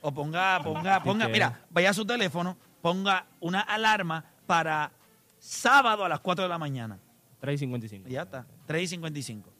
O 0.00 0.12
ponga, 0.12 0.60
ponga, 0.62 1.02
ponga. 1.02 1.26
que- 1.26 1.32
Mira, 1.32 1.60
vaya 1.70 1.90
a 1.90 1.94
su 1.94 2.04
teléfono, 2.06 2.56
ponga 2.80 3.26
una 3.40 3.60
alarma 3.60 4.24
para 4.46 4.92
sábado 5.38 6.04
a 6.04 6.08
las 6.08 6.20
4 6.20 6.44
de 6.44 6.48
la 6.48 6.58
mañana. 6.58 6.98
3 7.40 7.54
y 7.56 7.58
55. 7.58 8.08
Y 8.08 8.12
ya 8.12 8.22
está. 8.22 8.46
3 8.66 8.82
y 8.84 8.86
55. 8.88 9.50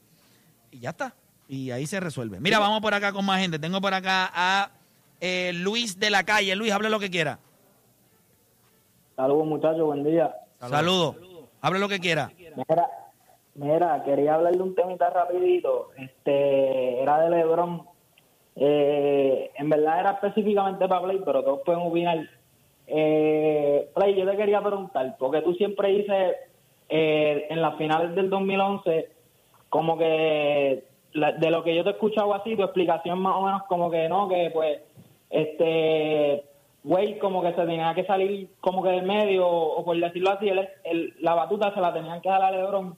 Y 0.71 0.79
ya 0.79 0.89
está. 0.91 1.13
Y 1.47 1.69
ahí 1.71 1.85
se 1.85 1.99
resuelve. 1.99 2.39
Mira, 2.39 2.57
vamos 2.59 2.81
por 2.81 2.93
acá 2.93 3.11
con 3.11 3.25
más 3.25 3.39
gente. 3.39 3.59
Tengo 3.59 3.79
por 3.81 3.93
acá 3.93 4.31
a 4.33 4.71
eh, 5.21 5.51
Luis 5.53 5.99
de 5.99 6.09
la 6.09 6.23
calle. 6.23 6.55
Luis, 6.55 6.71
hable 6.71 6.89
lo 6.89 6.99
que 6.99 7.09
quiera. 7.11 7.39
Saludos 9.15 9.45
muchachos, 9.47 9.81
buen 9.85 10.03
día. 10.03 10.33
Saludos. 10.59 11.15
Hable 11.61 11.79
lo 11.79 11.87
que 11.87 11.99
quiera. 11.99 12.31
Mira, 12.37 12.87
mira, 13.55 14.03
quería 14.03 14.35
hablar 14.35 14.55
de 14.55 14.63
un 14.63 14.75
temita 14.75 15.09
rapidito. 15.09 15.89
Este, 15.97 17.01
era 17.01 17.19
de 17.21 17.29
LeBron. 17.29 17.83
Eh, 18.57 19.51
en 19.57 19.69
verdad 19.69 19.99
era 19.99 20.11
específicamente 20.11 20.87
para 20.87 21.01
Play, 21.03 21.21
pero 21.25 21.43
todos 21.43 21.61
pueden 21.65 21.81
opinar. 21.81 22.19
Eh, 22.87 23.89
Play, 23.93 24.15
yo 24.15 24.29
te 24.29 24.37
quería 24.37 24.61
preguntar, 24.61 25.15
porque 25.19 25.41
tú 25.41 25.53
siempre 25.55 25.89
dices 25.89 26.35
eh, 26.89 27.47
en 27.49 27.61
las 27.61 27.75
finales 27.77 28.15
del 28.15 28.29
2011, 28.29 29.09
como 29.69 29.97
que 29.97 30.83
de 31.13 31.49
lo 31.49 31.63
que 31.63 31.73
yo 31.75 31.83
te 31.83 31.89
he 31.89 31.93
escuchado 31.93 32.33
así, 32.33 32.55
tu 32.55 32.63
explicación 32.63 33.19
más 33.19 33.35
o 33.37 33.41
menos 33.41 33.63
como 33.63 33.89
que 33.89 34.07
no, 34.09 34.27
que 34.29 34.51
pues, 34.53 34.79
este, 35.29 36.43
Wade 36.83 37.17
como 37.19 37.41
que 37.41 37.53
se 37.53 37.65
tenía 37.65 37.93
que 37.95 38.05
salir 38.05 38.49
como 38.61 38.83
que 38.83 38.89
del 38.89 39.03
medio, 39.03 39.47
o 39.47 39.83
por 39.83 39.97
decirlo 39.97 40.31
así, 40.31 40.47
el, 40.49 40.67
el- 40.83 41.13
la 41.21 41.33
batuta 41.33 41.73
se 41.73 41.81
la 41.81 41.93
tenían 41.93 42.21
que 42.21 42.29
dar 42.29 42.41
a 42.43 42.51
LeBron. 42.51 42.95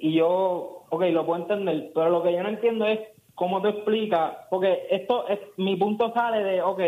Y 0.00 0.14
yo, 0.14 0.84
ok, 0.90 1.02
lo 1.10 1.26
puedo 1.26 1.42
entender, 1.42 1.90
pero 1.94 2.10
lo 2.10 2.22
que 2.22 2.32
yo 2.32 2.42
no 2.42 2.48
entiendo 2.48 2.86
es 2.86 3.00
cómo 3.34 3.62
te 3.62 3.68
explicas, 3.68 4.32
porque 4.50 4.86
esto 4.90 5.28
es, 5.28 5.38
mi 5.56 5.76
punto 5.76 6.12
sale 6.12 6.42
de, 6.42 6.60
ok, 6.60 6.80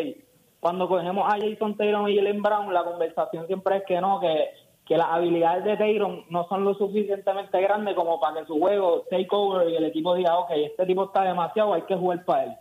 cuando 0.59 0.89
cogemos 0.89 1.25
a 1.27 1.39
Jason 1.39 1.77
Taylor 1.77 2.09
y 2.11 2.17
Jalen 2.17 2.43
Brown, 2.43 2.75
la 2.75 2.85
conversación 2.85 3.47
siempre 3.47 3.79
es 3.79 3.85
que 3.85 4.01
no, 4.01 4.21
que, 4.21 4.51
que 4.85 4.97
las 4.97 5.07
habilidades 5.07 5.65
de 5.65 5.77
Taylor 5.77 6.25
no 6.29 6.49
son 6.49 6.65
lo 6.65 6.75
suficientemente 6.75 7.61
grandes 7.61 7.95
como 7.95 8.19
para 8.19 8.41
que 8.41 8.47
su 8.47 8.59
juego 8.59 9.05
take 9.09 9.29
over 9.31 9.69
y 9.69 9.77
el 9.77 9.85
equipo 9.85 10.15
diga, 10.15 10.37
ok, 10.39 10.51
este 10.57 10.87
tipo 10.87 11.05
está 11.05 11.23
demasiado, 11.23 11.73
hay 11.73 11.83
que 11.83 11.95
jugar 11.95 12.25
para 12.25 12.45
él. 12.45 12.53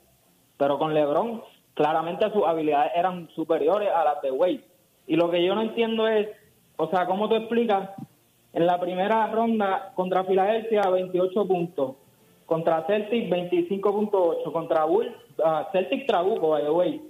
Pero 0.57 0.77
con 0.77 0.93
LeBron, 0.93 1.41
claramente 1.73 2.31
sus 2.31 2.45
habilidades 2.45 2.91
eran 2.95 3.29
superiores 3.35 3.89
a 3.89 4.03
las 4.03 4.21
de 4.21 4.31
Wade. 4.31 4.63
Y 5.07 5.15
lo 5.15 5.31
que 5.31 5.43
yo 5.43 5.55
no 5.55 5.61
entiendo 5.61 6.07
es, 6.07 6.27
o 6.77 6.87
sea, 6.89 7.07
¿cómo 7.07 7.27
tú 7.27 7.35
explicas 7.35 7.89
en 8.53 8.65
la 8.65 8.79
primera 8.79 9.27
ronda 9.27 9.91
contra 9.95 10.23
Filadelfia 10.23 10.81
28 10.89 11.47
puntos, 11.47 11.95
contra 12.45 12.85
Celtic 12.87 13.29
25.8, 13.29 14.51
contra 14.51 14.85
Bulls, 14.85 15.13
ah, 15.43 15.67
Celtic 15.71 16.07
trabuco, 16.07 16.49
by 16.49 16.63
the 16.63 16.69
way, 16.71 17.01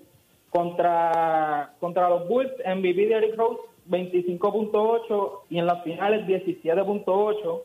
contra, 0.50 1.72
contra 1.80 2.10
los 2.10 2.28
Bulls, 2.28 2.52
MVP 2.66 3.08
de 3.08 3.14
Eric 3.14 3.36
Rose 3.38 3.60
25.8 3.90 5.32
y 5.50 5.60
en 5.60 5.66
las 5.66 5.84
finales 5.84 6.26
17.8. 6.28 7.62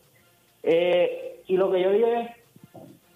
Eh, 0.63 1.43
y 1.47 1.57
lo 1.57 1.71
que 1.71 1.83
yo 1.83 1.91
digo 1.91 2.07
es, 2.07 2.31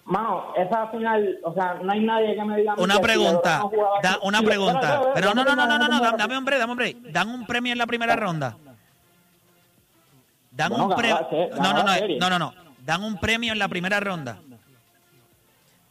mano, 0.05 0.53
esa 0.55 0.87
final, 0.87 1.39
o 1.43 1.53
sea, 1.53 1.75
no 1.81 1.91
hay 1.91 2.01
nadie 2.01 2.35
que 2.35 2.43
me 2.43 2.57
diga... 2.57 2.75
Una 2.77 2.99
pregunta. 2.99 3.63
Da- 4.03 4.19
una 4.23 4.41
pregunta. 4.41 5.01
Pero 5.15 5.33
no, 5.33 5.43
no, 5.43 5.55
no, 5.55 5.65
no, 5.65 5.77
no, 5.79 5.87
no, 5.87 6.17
dame 6.17 6.39
break, 6.41 6.59
dame 6.59 6.75
break. 6.75 6.97
Dan 7.11 7.29
un 7.29 7.45
premio 7.45 7.71
en 7.71 7.77
la 7.77 7.87
primera 7.87 8.15
ronda. 8.15 8.55
Dan 10.59 10.69
Bueno, 10.71 10.87
un 10.87 10.95
premio. 10.95 11.15
la 11.21 11.29
se- 11.29 11.49
No, 11.61 11.73
no, 11.73 11.83
no, 11.83 11.93
serie. 11.93 12.17
no, 12.19 12.29
no, 12.29 12.37
no. 12.37 12.53
Dan 12.85 13.03
un 13.03 13.17
premio 13.17 13.53
en 13.53 13.59
la 13.59 13.69
primera 13.69 14.01
ronda. 14.01 14.39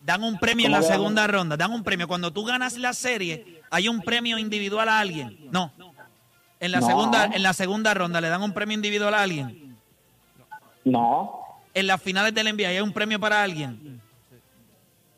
Dan 0.02 0.22
un 0.24 0.38
premio 0.38 0.66
en 0.66 0.72
¿Cómo 0.72 0.83
la 0.83 0.87
segunda 0.88 1.26
ronda. 1.26 1.57
Dan 1.57 1.72
un 1.72 1.83
premio. 1.83 2.07
Cuando 2.07 2.31
tú 2.33 2.44
ganas 2.44 2.76
la 2.76 2.92
serie, 2.92 3.62
hay 3.70 3.88
un 3.88 4.00
premio 4.02 4.37
individual 4.37 4.87
a 4.90 5.00
alguien. 5.00 5.38
No. 5.50 5.72
En 6.61 6.70
la 6.72 6.81
No. 6.81 6.87
segunda, 6.87 7.24
en 7.33 7.42
la 7.42 7.52
segunda 7.54 7.94
ronda 7.94 8.20
le 8.20 8.28
dan 8.28 8.42
un 8.42 8.52
premio 8.52 8.74
individual 8.74 9.14
a 9.14 9.22
alguien. 9.22 9.74
No. 10.85 11.40
En 11.72 11.87
las 11.87 12.02
finales 12.02 12.35
del 12.35 12.48
NBA 12.48 12.68
hay 12.68 12.81
un 12.81 12.92
premio 12.92 13.18
para 13.18 13.42
alguien. 13.42 14.00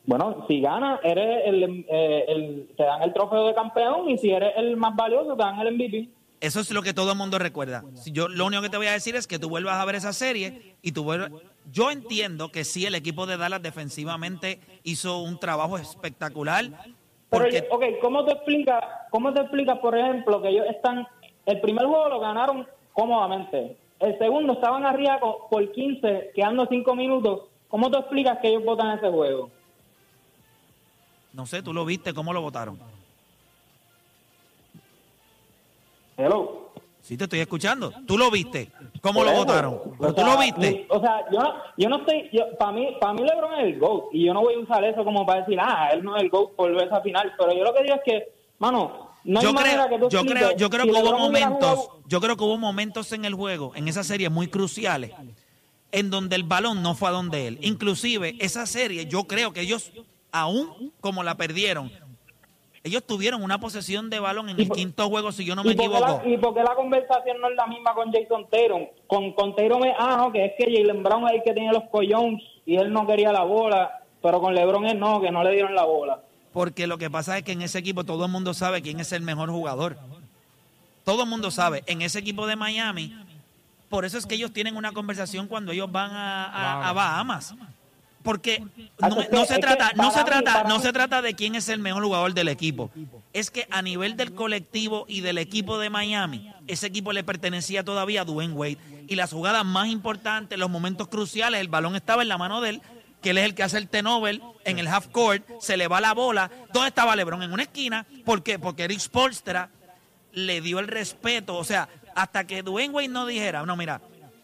Bueno, 0.06 0.44
si 0.48 0.60
ganas, 0.60 1.00
eres 1.02 1.42
el, 1.46 1.84
eh, 1.88 2.24
el- 2.28 2.68
te 2.76 2.84
dan 2.84 3.02
el 3.02 3.12
trofeo 3.12 3.48
de 3.48 3.54
campeón 3.54 4.08
y 4.10 4.16
si 4.18 4.30
eres 4.30 4.52
el 4.56 4.76
más 4.76 4.94
valioso, 4.94 5.34
te 5.36 5.42
dan 5.42 5.58
el 5.60 5.68
MVP. 5.74 6.08
Eso 6.40 6.60
es 6.60 6.70
lo 6.70 6.82
que 6.82 6.94
todo 6.94 7.12
el 7.12 7.18
mundo 7.18 7.38
recuerda. 7.38 7.84
Si 7.94 8.12
yo 8.12 8.26
lo 8.28 8.46
único 8.46 8.62
que 8.62 8.70
te 8.70 8.78
voy 8.78 8.86
a 8.86 8.92
decir 8.92 9.14
es 9.14 9.26
que 9.26 9.38
tú 9.38 9.50
vuelvas 9.50 9.74
a 9.74 9.84
ver 9.84 9.96
esa 9.96 10.14
serie 10.14 10.74
y 10.80 10.92
tú 10.92 11.04
vuelvas... 11.04 11.30
Yo 11.70 11.90
entiendo 11.90 12.50
que 12.50 12.64
sí, 12.64 12.86
el 12.86 12.94
equipo 12.94 13.26
de 13.26 13.36
Dallas 13.36 13.62
defensivamente 13.62 14.58
hizo 14.82 15.18
un 15.18 15.38
trabajo 15.38 15.76
espectacular. 15.76 16.70
Porque... 17.28 17.62
Pero, 17.62 17.74
ok, 17.74 17.84
¿cómo 18.00 18.24
te 18.24 18.32
explicas, 18.32 18.82
cómo 19.10 19.34
te 19.34 19.42
explicas, 19.42 19.78
por 19.78 19.96
ejemplo, 19.96 20.40
que 20.40 20.48
ellos 20.48 20.66
están... 20.70 21.06
El 21.44 21.60
primer 21.60 21.84
juego 21.84 22.08
lo 22.08 22.20
ganaron 22.20 22.66
cómodamente. 22.94 23.76
El 23.98 24.18
segundo 24.18 24.54
estaban 24.54 24.86
arriba 24.86 25.20
por 25.50 25.70
15, 25.70 26.32
quedando 26.34 26.66
5 26.66 26.94
minutos. 26.96 27.42
¿Cómo 27.68 27.90
te 27.90 27.98
explicas 27.98 28.38
que 28.40 28.48
ellos 28.48 28.64
votan 28.64 28.96
ese 28.96 29.10
juego? 29.10 29.50
No 31.34 31.44
sé, 31.44 31.62
tú 31.62 31.74
lo 31.74 31.84
viste, 31.84 32.14
¿cómo 32.14 32.32
lo 32.32 32.40
votaron? 32.40 32.78
Hello. 36.24 36.72
Sí, 37.00 37.16
te 37.16 37.24
estoy 37.24 37.40
escuchando. 37.40 37.92
¿Tú 38.06 38.18
lo 38.18 38.30
viste? 38.30 38.70
¿Cómo 39.00 39.24
lo 39.24 39.32
votaron? 39.32 39.80
¿Pero 39.98 40.14
tú 40.14 40.22
lo 40.22 40.36
viste? 40.38 40.86
O 40.90 41.00
sea, 41.00 41.24
yo 41.32 41.38
no, 41.40 41.54
yo 41.78 41.88
no 41.88 41.96
estoy... 42.00 42.30
Para 42.58 42.72
mí, 42.72 42.88
para 43.00 43.14
mí 43.14 43.22
LeBron 43.22 43.54
es 43.60 43.64
el 43.74 43.78
GOAT. 43.78 44.04
Y 44.12 44.26
yo 44.26 44.34
no 44.34 44.42
voy 44.42 44.54
a 44.54 44.58
usar 44.58 44.84
eso 44.84 45.02
como 45.02 45.24
para 45.24 45.40
decir, 45.40 45.58
ah, 45.60 45.88
él 45.94 46.04
no 46.04 46.14
es 46.16 46.22
el 46.22 46.28
GOAT 46.28 46.54
por 46.56 46.70
esa 46.82 47.00
final. 47.00 47.32
Pero 47.38 47.52
yo 47.54 47.64
lo 47.64 47.72
que 47.72 47.82
digo 47.84 47.94
es 47.94 48.02
que, 48.04 48.28
mano, 48.58 49.12
no 49.24 49.40
yo 49.40 49.48
hay 49.48 49.54
creo, 49.54 49.88
que 49.88 49.98
tú 49.98 50.08
yo 50.10 50.24
creo, 50.26 50.56
yo 50.56 50.68
creo 50.68 50.84
que 50.84 50.90
hubo 50.90 51.02
LeBron 51.02 51.20
momentos, 51.22 51.78
jugado- 51.78 52.02
yo 52.06 52.20
creo 52.20 52.36
que 52.36 52.44
hubo 52.44 52.58
momentos 52.58 53.12
en 53.12 53.24
el 53.24 53.32
juego, 53.34 53.72
en 53.74 53.88
esa 53.88 54.04
serie 54.04 54.28
muy 54.28 54.48
cruciales, 54.48 55.12
en 55.92 56.10
donde 56.10 56.36
el 56.36 56.42
balón 56.44 56.82
no 56.82 56.94
fue 56.94 57.08
a 57.08 57.12
donde 57.12 57.46
él. 57.46 57.58
Inclusive 57.62 58.36
esa 58.40 58.66
serie, 58.66 59.06
yo 59.06 59.24
creo 59.24 59.54
que 59.54 59.62
ellos, 59.62 59.90
aún 60.32 60.92
como 61.00 61.22
la 61.22 61.36
perdieron, 61.38 61.90
ellos 62.82 63.02
tuvieron 63.06 63.42
una 63.42 63.58
posesión 63.60 64.08
de 64.08 64.20
balón 64.20 64.48
en 64.48 64.58
el 64.58 64.70
quinto 64.70 65.08
juego, 65.08 65.32
si 65.32 65.44
yo 65.44 65.54
no 65.54 65.62
me 65.64 65.72
¿Y 65.72 65.74
por, 65.74 65.84
qué 65.90 65.96
equivoco. 65.96 66.22
la, 66.24 66.30
¿Y 66.30 66.38
por 66.38 66.54
qué 66.54 66.62
la 66.62 66.74
conversación 66.74 67.40
no 67.40 67.48
es 67.50 67.56
la 67.56 67.66
misma 67.66 67.92
con 67.94 68.10
Jason 68.12 68.46
Tatum? 68.50 68.86
Con, 69.06 69.32
con 69.34 69.54
Tatum 69.54 69.84
es, 69.84 69.94
ah, 69.98 70.16
no, 70.18 70.32
que 70.32 70.46
es 70.46 70.52
que 70.58 70.64
Jalen 70.64 71.02
Brown 71.02 71.28
es 71.28 71.34
el 71.34 71.42
que 71.42 71.52
tiene 71.52 71.72
los 71.72 71.84
collones 71.90 72.42
y 72.64 72.76
él 72.76 72.90
no 72.92 73.06
quería 73.06 73.32
la 73.32 73.42
bola, 73.44 74.00
pero 74.22 74.40
con 74.40 74.54
LeBron 74.54 74.86
es 74.86 74.94
no, 74.96 75.20
que 75.20 75.30
no 75.30 75.44
le 75.44 75.52
dieron 75.52 75.74
la 75.74 75.84
bola. 75.84 76.20
Porque 76.52 76.86
lo 76.86 76.96
que 76.98 77.10
pasa 77.10 77.36
es 77.38 77.44
que 77.44 77.52
en 77.52 77.62
ese 77.62 77.78
equipo 77.78 78.04
todo 78.04 78.24
el 78.24 78.30
mundo 78.32 78.54
sabe 78.54 78.80
quién 78.82 78.98
es 78.98 79.12
el 79.12 79.22
mejor 79.22 79.50
jugador. 79.50 79.96
Todo 81.04 81.22
el 81.24 81.28
mundo 81.28 81.50
sabe. 81.50 81.82
En 81.86 82.02
ese 82.02 82.18
equipo 82.18 82.46
de 82.46 82.56
Miami, 82.56 83.14
por 83.88 84.04
eso 84.04 84.16
es 84.18 84.26
que 84.26 84.34
ellos 84.36 84.52
tienen 84.52 84.76
una 84.76 84.92
conversación 84.92 85.46
cuando 85.48 85.72
ellos 85.72 85.90
van 85.92 86.10
a, 86.12 86.46
a- 86.46 86.88
a 86.88 86.92
Bahamas. 86.92 87.54
Porque 88.22 88.62
no, 89.00 89.16
no 89.32 89.44
se 89.46 89.58
trata, 89.58 89.92
no 89.94 90.10
se 90.10 90.24
trata, 90.24 90.64
no 90.64 90.80
se 90.80 90.92
trata 90.92 91.22
de 91.22 91.34
quién 91.34 91.54
es 91.54 91.68
el 91.68 91.78
mejor 91.78 92.04
jugador 92.04 92.34
del 92.34 92.48
equipo. 92.48 92.90
Es 93.32 93.50
que 93.50 93.66
a 93.70 93.80
nivel 93.80 94.16
del 94.16 94.34
colectivo 94.34 95.06
y 95.08 95.22
del 95.22 95.38
equipo 95.38 95.78
de 95.78 95.88
Miami, 95.88 96.52
ese 96.66 96.86
equipo 96.86 97.12
le 97.12 97.24
pertenecía 97.24 97.84
todavía 97.84 98.22
a 98.22 98.24
Dwayne 98.24 98.54
Wade. 98.54 98.78
Y 99.08 99.16
las 99.16 99.32
jugadas 99.32 99.64
más 99.64 99.88
importantes, 99.88 100.58
los 100.58 100.68
momentos 100.68 101.08
cruciales, 101.08 101.60
el 101.60 101.68
balón 101.68 101.96
estaba 101.96 102.22
en 102.22 102.28
la 102.28 102.36
mano 102.38 102.60
de 102.60 102.70
él, 102.70 102.82
que 103.22 103.30
él 103.30 103.38
es 103.38 103.44
el 103.44 103.54
que 103.54 103.62
hace 103.62 103.78
el 103.78 103.88
tenover 103.88 104.40
en 104.64 104.78
el 104.78 104.86
half 104.86 105.08
court, 105.08 105.44
se 105.60 105.76
le 105.76 105.88
va 105.88 106.00
la 106.00 106.12
bola. 106.12 106.50
¿Dónde 106.72 106.88
estaba 106.88 107.16
LeBron? 107.16 107.42
En 107.42 107.52
una 107.52 107.62
esquina. 107.62 108.06
¿Por 108.24 108.42
qué? 108.42 108.58
Porque 108.58 108.84
Eric 108.84 108.98
Spolstra 108.98 109.70
le 110.32 110.60
dio 110.60 110.78
el 110.78 110.88
respeto. 110.88 111.56
O 111.56 111.64
sea, 111.64 111.88
hasta 112.14 112.46
que 112.46 112.62
Dwayne 112.62 112.92
Wade 112.92 113.08
no 113.08 113.26
dijera, 113.26 113.64
no, 113.64 113.76
mira, 113.76 114.00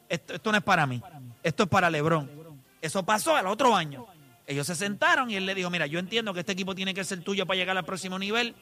esto, 0.09 0.35
esto 0.35 0.51
no 0.51 0.59
es 0.59 0.65
para 0.65 0.87
mí, 0.87 1.03
esto 1.43 1.65
es 1.65 1.69
para 1.69 1.91
LeBron. 1.91 2.36
Eso 2.81 3.05
pasó 3.05 3.35
al 3.37 3.47
otro 3.47 3.75
año. 3.75 4.07
Ellos 4.47 4.67
se 4.67 4.75
sentaron 4.77 5.31
y 5.31 5.37
él 5.37 5.47
le 5.47 5.55
dijo, 5.55 5.71
mira, 5.71 5.87
yo 5.87 5.99
entiendo 5.99 6.33
que 6.33 6.41
este 6.41 6.53
equipo 6.53 6.75
tiene 6.75 6.95
que 6.95 7.03
ser 7.05 7.21
tuyo 7.23 7.47
para 7.47 7.57
llegar 7.59 7.77
al 7.77 7.85
próximo 7.85 8.19
nivel. 8.19 8.55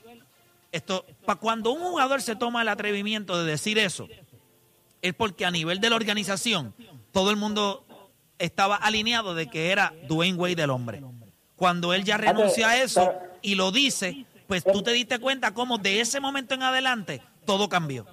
Esto, 0.72 1.04
pa- 1.26 1.36
cuando 1.36 1.70
un 1.72 1.80
jugador 1.82 2.22
se 2.22 2.36
toma 2.36 2.62
el 2.62 2.68
atrevimiento 2.68 3.36
de 3.42 3.50
decir 3.50 3.78
eso, 3.78 4.08
es 5.02 5.12
porque 5.14 5.44
a 5.44 5.50
nivel 5.50 5.80
de 5.80 5.90
la 5.90 5.96
organización, 5.96 6.74
todo 7.12 7.30
el 7.30 7.36
mundo 7.36 7.84
estaba 8.38 8.76
alineado 8.76 9.34
de 9.34 9.48
que 9.48 9.70
era 9.70 9.92
Dwayne 10.08 10.38
Wade 10.38 10.62
el 10.62 10.70
hombre. 10.70 11.02
Cuando 11.56 11.92
él 11.94 12.02
ya 12.04 12.16
renuncia 12.16 12.70
a 12.70 12.82
eso 12.82 13.12
y 13.42 13.54
lo 13.54 13.70
dice, 13.70 14.24
pues 14.48 14.64
tú 14.64 14.82
te 14.82 14.92
diste 14.92 15.18
cuenta 15.18 15.52
cómo 15.54 15.78
de 15.78 16.00
ese 16.00 16.18
momento 16.18 16.54
en 16.54 16.62
adelante 16.62 17.20
todo 17.44 17.68
cambió. 17.68 18.06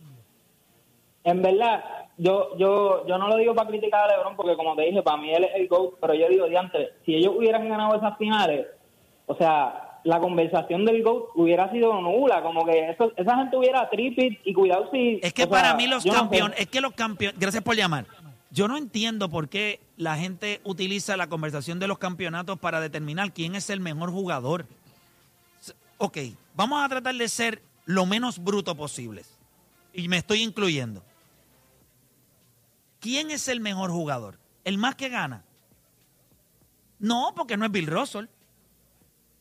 En 1.23 1.41
verdad, 1.41 1.83
yo 2.17 2.57
yo 2.57 3.05
yo 3.07 3.17
no 3.17 3.27
lo 3.27 3.37
digo 3.37 3.55
para 3.55 3.69
criticar 3.69 4.03
a 4.03 4.15
LeBron 4.15 4.35
porque 4.35 4.55
como 4.55 4.75
te 4.75 4.83
dije, 4.83 5.01
para 5.01 5.17
mí 5.17 5.33
él 5.33 5.43
es 5.45 5.51
el 5.55 5.67
GOAT, 5.67 5.95
pero 5.99 6.13
yo 6.13 6.27
digo, 6.29 6.47
diante, 6.47 6.91
si 7.05 7.15
ellos 7.15 7.33
hubieran 7.37 7.67
ganado 7.67 7.95
esas 7.95 8.17
finales, 8.17 8.67
o 9.25 9.35
sea, 9.35 9.99
la 10.03 10.19
conversación 10.19 10.85
del 10.85 11.03
GOAT 11.03 11.29
hubiera 11.35 11.71
sido 11.71 11.99
nula, 12.01 12.41
como 12.41 12.65
que 12.65 12.89
eso, 12.89 13.11
esa 13.15 13.37
gente 13.37 13.57
hubiera 13.57 13.89
tripit 13.89 14.39
y 14.43 14.53
cuidado 14.53 14.89
si... 14.91 15.19
Es 15.21 15.33
que 15.33 15.43
o 15.43 15.47
sea, 15.47 15.61
para 15.61 15.73
mí 15.75 15.87
los 15.87 16.03
yo 16.03 16.11
no 16.11 16.19
sé. 16.19 16.21
campeones, 16.21 16.59
es 16.59 16.67
que 16.67 16.81
los 16.81 16.93
campeones, 16.93 17.39
gracias 17.39 17.63
por 17.63 17.75
llamar. 17.75 18.05
Yo 18.49 18.67
no 18.67 18.77
entiendo 18.77 19.29
por 19.29 19.47
qué 19.47 19.79
la 19.95 20.17
gente 20.17 20.59
utiliza 20.63 21.15
la 21.15 21.27
conversación 21.27 21.79
de 21.79 21.87
los 21.87 21.97
campeonatos 21.97 22.59
para 22.59 22.81
determinar 22.81 23.31
quién 23.31 23.55
es 23.55 23.69
el 23.69 23.79
mejor 23.79 24.11
jugador. 24.11 24.65
Ok, 25.97 26.17
vamos 26.55 26.83
a 26.83 26.89
tratar 26.89 27.15
de 27.15 27.29
ser 27.29 27.61
lo 27.85 28.05
menos 28.05 28.43
bruto 28.43 28.75
posible. 28.75 29.21
Y 29.93 30.09
me 30.09 30.17
estoy 30.17 30.41
incluyendo. 30.41 31.01
¿Quién 33.01 33.31
es 33.31 33.47
el 33.49 33.59
mejor 33.59 33.89
jugador? 33.89 34.39
¿El 34.63 34.77
más 34.77 34.95
que 34.95 35.09
gana? 35.09 35.43
No, 36.99 37.33
porque 37.35 37.57
no 37.57 37.65
es 37.65 37.71
Bill 37.71 37.87
Russell. 37.87 38.27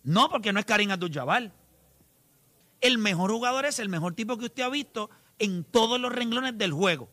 No, 0.02 0.30
porque 0.30 0.52
no 0.52 0.58
es 0.58 0.64
Karim 0.64 0.90
Abdul-Jabbar. 0.90 1.52
El 2.80 2.96
mejor 2.96 3.30
jugador 3.30 3.66
es 3.66 3.78
el 3.78 3.90
mejor 3.90 4.14
tipo 4.14 4.38
que 4.38 4.46
usted 4.46 4.62
ha 4.62 4.70
visto 4.70 5.10
en 5.38 5.62
todos 5.64 6.00
los 6.00 6.10
renglones 6.10 6.56
del 6.56 6.72
juego, 6.72 7.10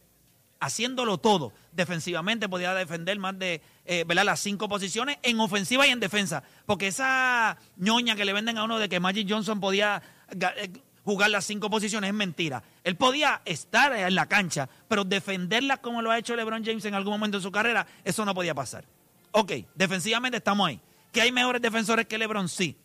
haciéndolo 0.62 1.18
todo. 1.18 1.52
Defensivamente 1.74 2.48
podía 2.48 2.74
defender 2.74 3.20
más 3.20 3.38
de 3.38 3.62
eh, 3.84 4.06
¿verdad? 4.08 4.24
las 4.24 4.40
cinco 4.40 4.70
posiciones, 4.70 5.18
en 5.24 5.42
ofensiva 5.42 5.86
y 5.86 5.90
en 5.90 6.00
defensa. 6.00 6.44
Porque 6.66 6.88
esa 6.88 7.58
ñoña 7.76 8.16
que 8.16 8.24
le 8.24 8.32
venden 8.32 8.58
a 8.58 8.64
uno 8.64 8.80
de 8.80 8.88
que 8.88 9.02
Magic 9.02 9.28
Johnson 9.30 9.60
podía 9.60 10.02
eh, 10.32 10.72
jugar 11.08 11.30
las 11.30 11.46
cinco 11.46 11.70
posiciones 11.70 12.10
es 12.10 12.14
mentira. 12.14 12.62
Él 12.84 12.98
podía 12.98 13.42
estar 13.46 13.96
en 13.96 14.14
la 14.14 14.26
cancha, 14.26 14.68
pero 14.90 15.06
defenderlas 15.06 15.80
como 15.80 16.02
lo 16.02 16.12
ha 16.12 16.18
hecho 16.18 16.36
LeBron 16.36 16.66
James 16.66 16.84
en 16.84 16.96
algún 16.96 17.14
momento 17.14 17.38
de 17.38 17.44
su 17.44 17.50
carrera, 17.50 17.88
eso 18.04 18.26
no 18.26 18.36
podía 18.36 18.54
pasar. 18.54 18.84
Ok, 19.32 19.54
defensivamente 19.74 20.40
estamos 20.40 20.68
ahí. 20.68 20.82
¿Que 21.14 21.22
hay 21.22 21.32
mejores 21.32 21.62
defensores 21.62 22.08
que 22.08 22.18
LeBron? 22.18 22.50
Sí. 22.50 22.76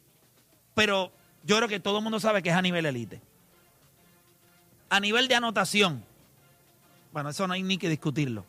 Pero 0.73 1.11
yo 1.43 1.57
creo 1.57 1.69
que 1.69 1.81
todo 1.81 1.99
el 1.99 2.05
mundo 2.05 2.21
sabe 2.21 2.45
que 2.45 2.51
es 2.51 2.55
a 2.55 2.63
nivel 2.63 2.87
elite. 2.87 3.21
A 4.89 5.01
nivel 5.01 5.27
de 5.27 5.35
anotación, 5.35 6.05
bueno, 7.13 7.31
eso 7.31 7.49
no 7.49 7.55
hay 7.55 7.65
ni 7.65 7.77
que 7.77 7.89
discutirlo. 7.89 8.47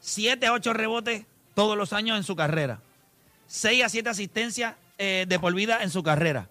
7 0.00 0.46
a 0.46 0.54
8 0.54 0.72
rebotes 0.72 1.26
todos 1.54 1.76
los 1.76 1.92
años 1.92 2.16
en 2.16 2.24
su 2.24 2.34
carrera. 2.34 2.80
6 3.48 3.84
a 3.84 3.88
7 3.90 4.08
asistencias 4.08 4.74
eh, 4.96 5.26
de 5.28 5.38
por 5.38 5.52
en 5.60 5.90
su 5.90 6.02
carrera. 6.02 6.48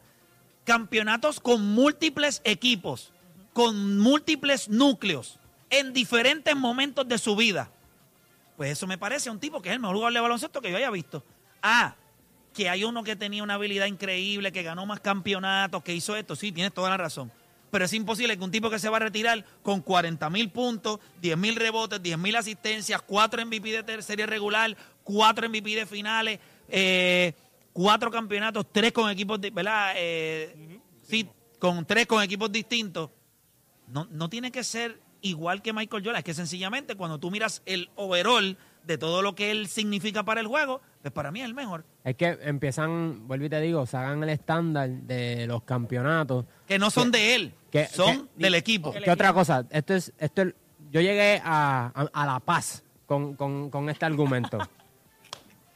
Campeonatos 0.66 1.40
con 1.40 1.66
múltiples 1.66 2.42
equipos, 2.44 3.14
con 3.54 3.98
múltiples 4.00 4.68
núcleos, 4.68 5.40
en 5.70 5.94
diferentes 5.94 6.56
momentos 6.56 7.08
de 7.08 7.18
su 7.18 7.36
vida. 7.36 7.72
Pues 8.58 8.72
eso 8.72 8.88
me 8.88 8.98
parece 8.98 9.30
un 9.30 9.40
tipo 9.40 9.62
que 9.62 9.70
es 9.70 9.76
el 9.76 9.80
mejor 9.80 9.96
jugador 9.96 10.14
de 10.14 10.20
baloncesto 10.20 10.62
que 10.62 10.72
yo 10.72 10.78
haya 10.78 10.90
visto. 10.90 11.24
Ah, 11.62 11.96
que 12.54 12.70
hay 12.70 12.84
uno 12.84 13.04
que 13.04 13.16
tenía 13.16 13.44
una 13.44 13.56
habilidad 13.56 13.86
increíble, 13.86 14.52
que 14.52 14.64
ganó 14.64 14.86
más 14.86 15.02
campeonatos, 15.02 15.84
que 15.84 15.94
hizo 15.94 16.16
esto. 16.16 16.36
Sí, 16.36 16.52
tienes 16.52 16.74
toda 16.74 16.90
la 16.90 16.98
razón. 16.98 17.32
Pero 17.70 17.86
es 17.86 17.94
imposible 17.94 18.38
que 18.38 18.44
un 18.44 18.52
tipo 18.52 18.70
que 18.70 18.80
se 18.80 18.88
va 18.88 18.98
a 18.98 19.02
retirar 19.02 19.44
con 19.62 19.82
40 19.82 20.30
mil 20.30 20.50
puntos, 20.50 21.00
10 21.22 21.38
mil 21.38 21.58
rebotes, 21.58 22.02
10 22.02 22.18
mil 22.18 22.36
asistencias, 22.38 23.02
4 23.02 23.46
MVP 23.46 23.84
de 23.84 24.02
serie 24.02 24.26
regular, 24.26 24.78
4 25.04 25.50
MVP 25.50 25.76
de 25.76 25.86
finales, 25.86 26.40
eh, 26.70 27.34
4 27.76 28.10
campeonatos, 28.10 28.66
3 28.72 28.94
con 28.94 29.10
equipos, 29.12 29.38
¿verdad? 29.54 29.94
Eh, 29.98 30.80
Sí, 31.04 31.30
con 31.60 31.86
3 31.86 32.08
con 32.08 32.24
equipos 32.24 32.50
distintos. 32.50 33.10
No, 33.90 34.08
no 34.10 34.30
tiene 34.30 34.50
que 34.50 34.64
ser 34.64 35.02
igual 35.22 35.62
que 35.62 35.74
Michael 35.74 36.02
Jordan. 36.04 36.20
Es 36.20 36.24
que 36.24 36.34
sencillamente 36.34 36.96
cuando 36.96 37.20
tú 37.20 37.30
miras 37.30 37.62
el 37.66 37.90
overall 37.96 38.58
de 38.86 38.98
todo 38.98 39.22
lo 39.22 39.36
que 39.36 39.52
él 39.52 39.68
significa 39.68 40.24
para 40.24 40.40
el 40.40 40.48
juego, 40.48 40.82
pues 41.02 41.12
para 41.14 41.32
mí 41.32 41.42
es 41.42 41.46
el 41.48 41.54
mejor. 41.54 41.84
Es 42.06 42.16
que 42.16 42.40
empiezan, 42.44 43.28
vuelvo 43.28 43.46
y 43.46 43.50
te 43.50 43.60
digo, 43.60 43.86
sacan 43.86 44.24
el 44.24 44.30
estándar 44.30 44.90
de 44.90 45.46
los 45.48 45.64
campeonatos. 45.64 46.46
Que 46.66 46.80
no 46.80 46.90
son 46.90 47.12
de 47.12 47.36
él, 47.36 47.54
que- 47.70 47.88
son 47.88 48.28
que- 48.30 48.44
del 48.44 48.56
equipo. 48.56 48.94
¿Qué 48.94 49.12
otra 49.12 49.34
cosa? 49.34 49.66
Esto 49.70 49.94
es, 49.96 50.14
esto 50.18 50.44
es- 50.44 50.56
yo 50.92 51.02
llegué 51.02 51.42
a, 51.44 51.92
a- 51.94 52.10
a 52.14 52.26
La 52.26 52.40
Paz 52.40 52.84
con, 53.06 53.36
con- 53.36 53.70
con 53.70 53.90
este 53.90 54.06
argumento. 54.06 54.58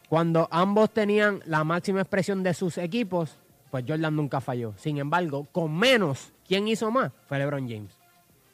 Cuando 0.10 0.48
ambos 0.52 0.90
tenían 0.90 1.42
la 1.46 1.64
máxima 1.64 2.02
expresión 2.02 2.42
de 2.42 2.56
sus 2.56 2.80
equipos, 2.80 3.38
pues 3.70 3.86
Jordan 3.88 4.16
nunca 4.16 4.42
falló. 4.42 4.74
Sin 4.76 4.98
embargo, 4.98 5.48
con 5.52 5.78
menos, 5.78 6.34
¿quién 6.48 6.68
hizo 6.68 6.90
más? 6.90 7.12
Fue 7.28 7.38
LeBron 7.38 7.70
James. 7.70 7.92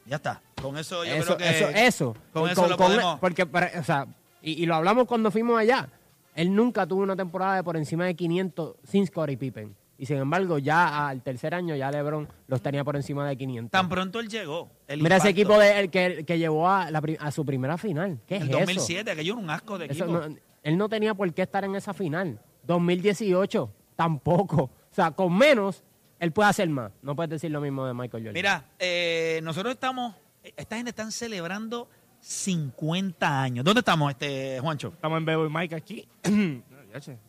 Ya 0.04 0.16
está. 0.16 0.42
Con 0.60 0.76
eso 0.76 1.02
yo 1.04 1.14
eso, 1.14 1.36
creo 1.36 1.38
que... 1.38 1.56
eso, 1.56 1.68
eso. 1.70 2.16
Con 2.32 2.50
eso 2.50 2.68
lo 2.68 2.76
con- 2.76 2.86
podemos... 2.88 3.18
Porque, 3.20 3.42
o 3.42 3.84
sea, 3.84 4.06
y, 4.42 4.62
y 4.62 4.66
lo 4.66 4.74
hablamos 4.74 5.06
cuando 5.06 5.30
fuimos 5.30 5.58
allá. 5.58 5.88
Él 6.34 6.54
nunca 6.54 6.86
tuvo 6.86 7.02
una 7.02 7.16
temporada 7.16 7.56
de 7.56 7.64
por 7.64 7.78
encima 7.78 8.04
de 8.04 8.14
500 8.14 8.76
sin 8.84 9.06
Scottie 9.06 9.38
Pippen. 9.38 9.74
Y 9.98 10.04
sin 10.04 10.18
embargo, 10.18 10.58
ya 10.58 11.08
al 11.08 11.22
tercer 11.22 11.54
año 11.54 11.74
ya 11.74 11.90
LeBron 11.90 12.28
los 12.48 12.60
tenía 12.60 12.84
por 12.84 12.96
encima 12.96 13.26
de 13.26 13.36
500. 13.36 13.70
Tan 13.70 13.88
pronto 13.88 14.20
él 14.20 14.28
llegó. 14.28 14.68
Mira 14.94 15.16
ese 15.16 15.30
equipo 15.30 15.58
de, 15.58 15.80
el 15.80 15.90
que, 15.90 16.24
que 16.26 16.38
llevó 16.38 16.68
a, 16.68 16.90
la, 16.90 17.02
a, 17.18 17.30
su 17.30 17.46
primera 17.46 17.78
final. 17.78 18.20
¿Qué 18.26 18.36
es 18.36 18.42
el 18.42 18.50
2007, 18.50 19.16
que 19.16 19.24
yo 19.24 19.32
era 19.32 19.42
un 19.42 19.48
asco 19.48 19.78
de 19.78 19.86
equipo. 19.86 20.22
Él 20.66 20.76
no 20.76 20.88
tenía 20.88 21.14
por 21.14 21.32
qué 21.32 21.42
estar 21.42 21.62
en 21.62 21.76
esa 21.76 21.94
final. 21.94 22.40
2018, 22.64 23.72
tampoco. 23.94 24.62
O 24.64 24.70
sea, 24.90 25.12
con 25.12 25.38
menos, 25.38 25.84
él 26.18 26.32
puede 26.32 26.48
hacer 26.48 26.68
más. 26.68 26.90
No 27.02 27.14
puedes 27.14 27.30
decir 27.30 27.52
lo 27.52 27.60
mismo 27.60 27.86
de 27.86 27.94
Michael 27.94 28.24
Jordan. 28.24 28.32
Mira, 28.32 28.64
eh, 28.80 29.38
nosotros 29.44 29.74
estamos, 29.74 30.16
esta 30.42 30.74
gente 30.74 30.88
están 30.88 31.12
celebrando 31.12 31.88
50 32.18 33.42
años. 33.42 33.64
¿Dónde 33.64 33.78
estamos, 33.78 34.10
este 34.10 34.58
Juancho? 34.58 34.88
Estamos 34.88 35.18
en 35.18 35.24
Bebo 35.24 35.46
y 35.46 35.50
Mike 35.50 35.76
aquí. 35.76 36.08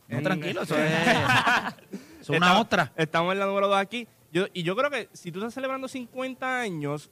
no, 0.08 0.22
tranquilo, 0.22 0.62
eso 0.64 0.74
es, 0.76 2.28
una 2.30 2.58
otra. 2.58 2.92
Estamos 2.96 3.32
en 3.34 3.38
la 3.38 3.46
número 3.46 3.68
2 3.68 3.76
aquí. 3.78 4.08
Yo, 4.32 4.46
y 4.52 4.64
yo 4.64 4.74
creo 4.74 4.90
que 4.90 5.10
si 5.12 5.30
tú 5.30 5.38
estás 5.38 5.54
celebrando 5.54 5.86
50 5.86 6.60
años, 6.60 7.08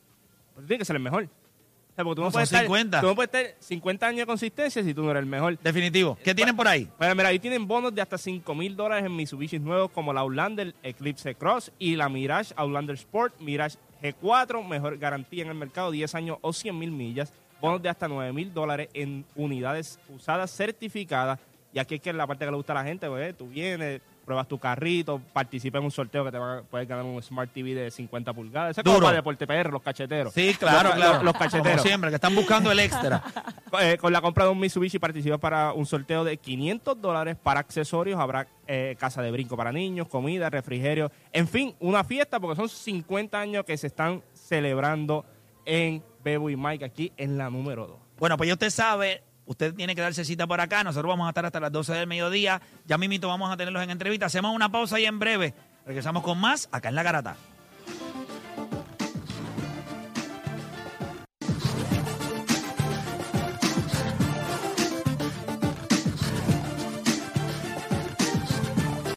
pues 0.54 0.66
tiene 0.66 0.80
que 0.80 0.84
ser 0.84 0.96
el 0.96 1.02
mejor. 1.02 1.28
Sea, 1.96 2.04
porque 2.04 2.16
tú 2.16 2.24
no, 2.24 2.30
puedes 2.30 2.50
50. 2.50 2.98
Estar, 2.98 3.00
tú 3.00 3.06
no 3.06 3.14
puedes 3.14 3.30
tener 3.30 3.56
50 3.58 4.06
años 4.06 4.18
de 4.18 4.26
consistencia 4.26 4.84
si 4.84 4.92
tú 4.92 5.02
no 5.02 5.10
eres 5.12 5.22
el 5.22 5.28
mejor. 5.28 5.58
Definitivo. 5.58 6.18
¿Qué 6.22 6.34
tienen 6.34 6.54
por 6.54 6.68
ahí? 6.68 6.86
Pues 6.98 7.16
mira, 7.16 7.30
ahí 7.30 7.38
tienen 7.38 7.66
bonos 7.66 7.94
de 7.94 8.02
hasta 8.02 8.18
5 8.18 8.54
mil 8.54 8.76
dólares 8.76 9.06
en 9.06 9.16
Mitsubishi 9.16 9.58
nuevos 9.58 9.90
como 9.90 10.12
la 10.12 10.20
Outlander 10.20 10.74
Eclipse 10.82 11.34
Cross 11.34 11.72
y 11.78 11.96
la 11.96 12.10
Mirage 12.10 12.52
Outlander 12.54 12.96
Sport, 12.96 13.40
Mirage 13.40 13.78
G4, 14.02 14.62
mejor 14.68 14.98
garantía 14.98 15.44
en 15.44 15.48
el 15.48 15.54
mercado, 15.54 15.90
10 15.90 16.14
años 16.14 16.38
o 16.42 16.52
100 16.52 16.78
mil 16.78 16.90
millas. 16.90 17.32
Bonos 17.62 17.80
de 17.80 17.88
hasta 17.88 18.06
9 18.06 18.30
mil 18.34 18.52
dólares 18.52 18.90
en 18.92 19.24
unidades 19.34 19.98
usadas 20.14 20.54
certificadas. 20.54 21.40
Y 21.72 21.78
aquí 21.78 21.94
es 21.94 22.02
que 22.02 22.10
es 22.10 22.16
la 22.16 22.26
parte 22.26 22.44
que 22.44 22.50
le 22.50 22.56
gusta 22.58 22.74
a 22.74 22.76
la 22.76 22.84
gente, 22.84 23.08
pues, 23.08 23.34
tú 23.34 23.48
vienes, 23.48 24.02
pruebas 24.26 24.48
tu 24.48 24.58
carrito, 24.58 25.22
participa 25.32 25.78
en 25.78 25.84
un 25.84 25.90
sorteo 25.90 26.24
que 26.24 26.32
te 26.32 26.38
va, 26.38 26.62
puedes 26.68 26.86
ganar 26.86 27.04
un 27.04 27.22
Smart 27.22 27.50
TV 27.50 27.74
de 27.74 27.90
50 27.90 28.32
pulgadas. 28.34 28.72
Ese 28.72 28.80
es 28.80 28.84
como 28.84 29.00
para 29.00 29.16
Deporte 29.16 29.46
PR, 29.46 29.70
los 29.70 29.80
cacheteros. 29.80 30.34
Sí, 30.34 30.54
claro, 30.58 30.88
los, 30.88 30.96
claro. 30.96 31.22
Los, 31.22 31.34
cacheteros. 31.34 31.78
Como 31.78 31.82
siempre, 31.88 32.10
que 32.10 32.16
están 32.16 32.34
buscando 32.34 32.70
el 32.70 32.80
extra. 32.80 33.22
Eh, 33.80 33.98
con 33.98 34.10
la 34.12 34.22
compra 34.22 34.44
de 34.44 34.50
un 34.50 34.60
Mitsubishi 34.60 34.98
participas 34.98 35.38
para 35.38 35.72
un 35.72 35.84
sorteo 35.84 36.24
de 36.24 36.38
500 36.38 36.98
dólares 36.98 37.36
para 37.36 37.60
accesorios. 37.60 38.18
Habrá 38.18 38.46
eh, 38.66 38.96
casa 38.98 39.20
de 39.20 39.30
brinco 39.30 39.54
para 39.56 39.70
niños, 39.70 40.08
comida, 40.08 40.48
refrigerio. 40.48 41.10
En 41.32 41.46
fin, 41.46 41.74
una 41.80 42.02
fiesta 42.02 42.40
porque 42.40 42.56
son 42.56 42.68
50 42.70 43.38
años 43.38 43.64
que 43.64 43.76
se 43.76 43.88
están 43.88 44.22
celebrando 44.32 45.26
en 45.66 46.02
Bebo 46.24 46.48
y 46.48 46.56
Mike 46.56 46.84
aquí 46.84 47.12
en 47.18 47.36
la 47.36 47.50
número 47.50 47.86
2. 47.86 47.98
Bueno, 48.18 48.36
pues 48.38 48.48
ya 48.48 48.54
usted 48.54 48.70
sabe, 48.70 49.22
Usted 49.46 49.74
tiene 49.74 49.94
que 49.94 50.00
darse 50.00 50.24
cita 50.24 50.46
por 50.46 50.60
acá. 50.60 50.84
Nosotros 50.84 51.08
vamos 51.08 51.26
a 51.26 51.30
estar 51.30 51.46
hasta 51.46 51.60
las 51.60 51.72
12 51.72 51.94
del 51.94 52.06
mediodía. 52.06 52.60
Ya 52.84 52.98
mismito 52.98 53.28
vamos 53.28 53.50
a 53.50 53.56
tenerlos 53.56 53.82
en 53.82 53.90
entrevista. 53.90 54.26
Hacemos 54.26 54.54
una 54.54 54.70
pausa 54.70 55.00
y 55.00 55.06
en 55.06 55.18
breve 55.18 55.54
regresamos 55.86 56.22
con 56.22 56.38
más 56.38 56.68
acá 56.72 56.88
en 56.88 56.96
La 56.96 57.02
Garata. 57.02 57.36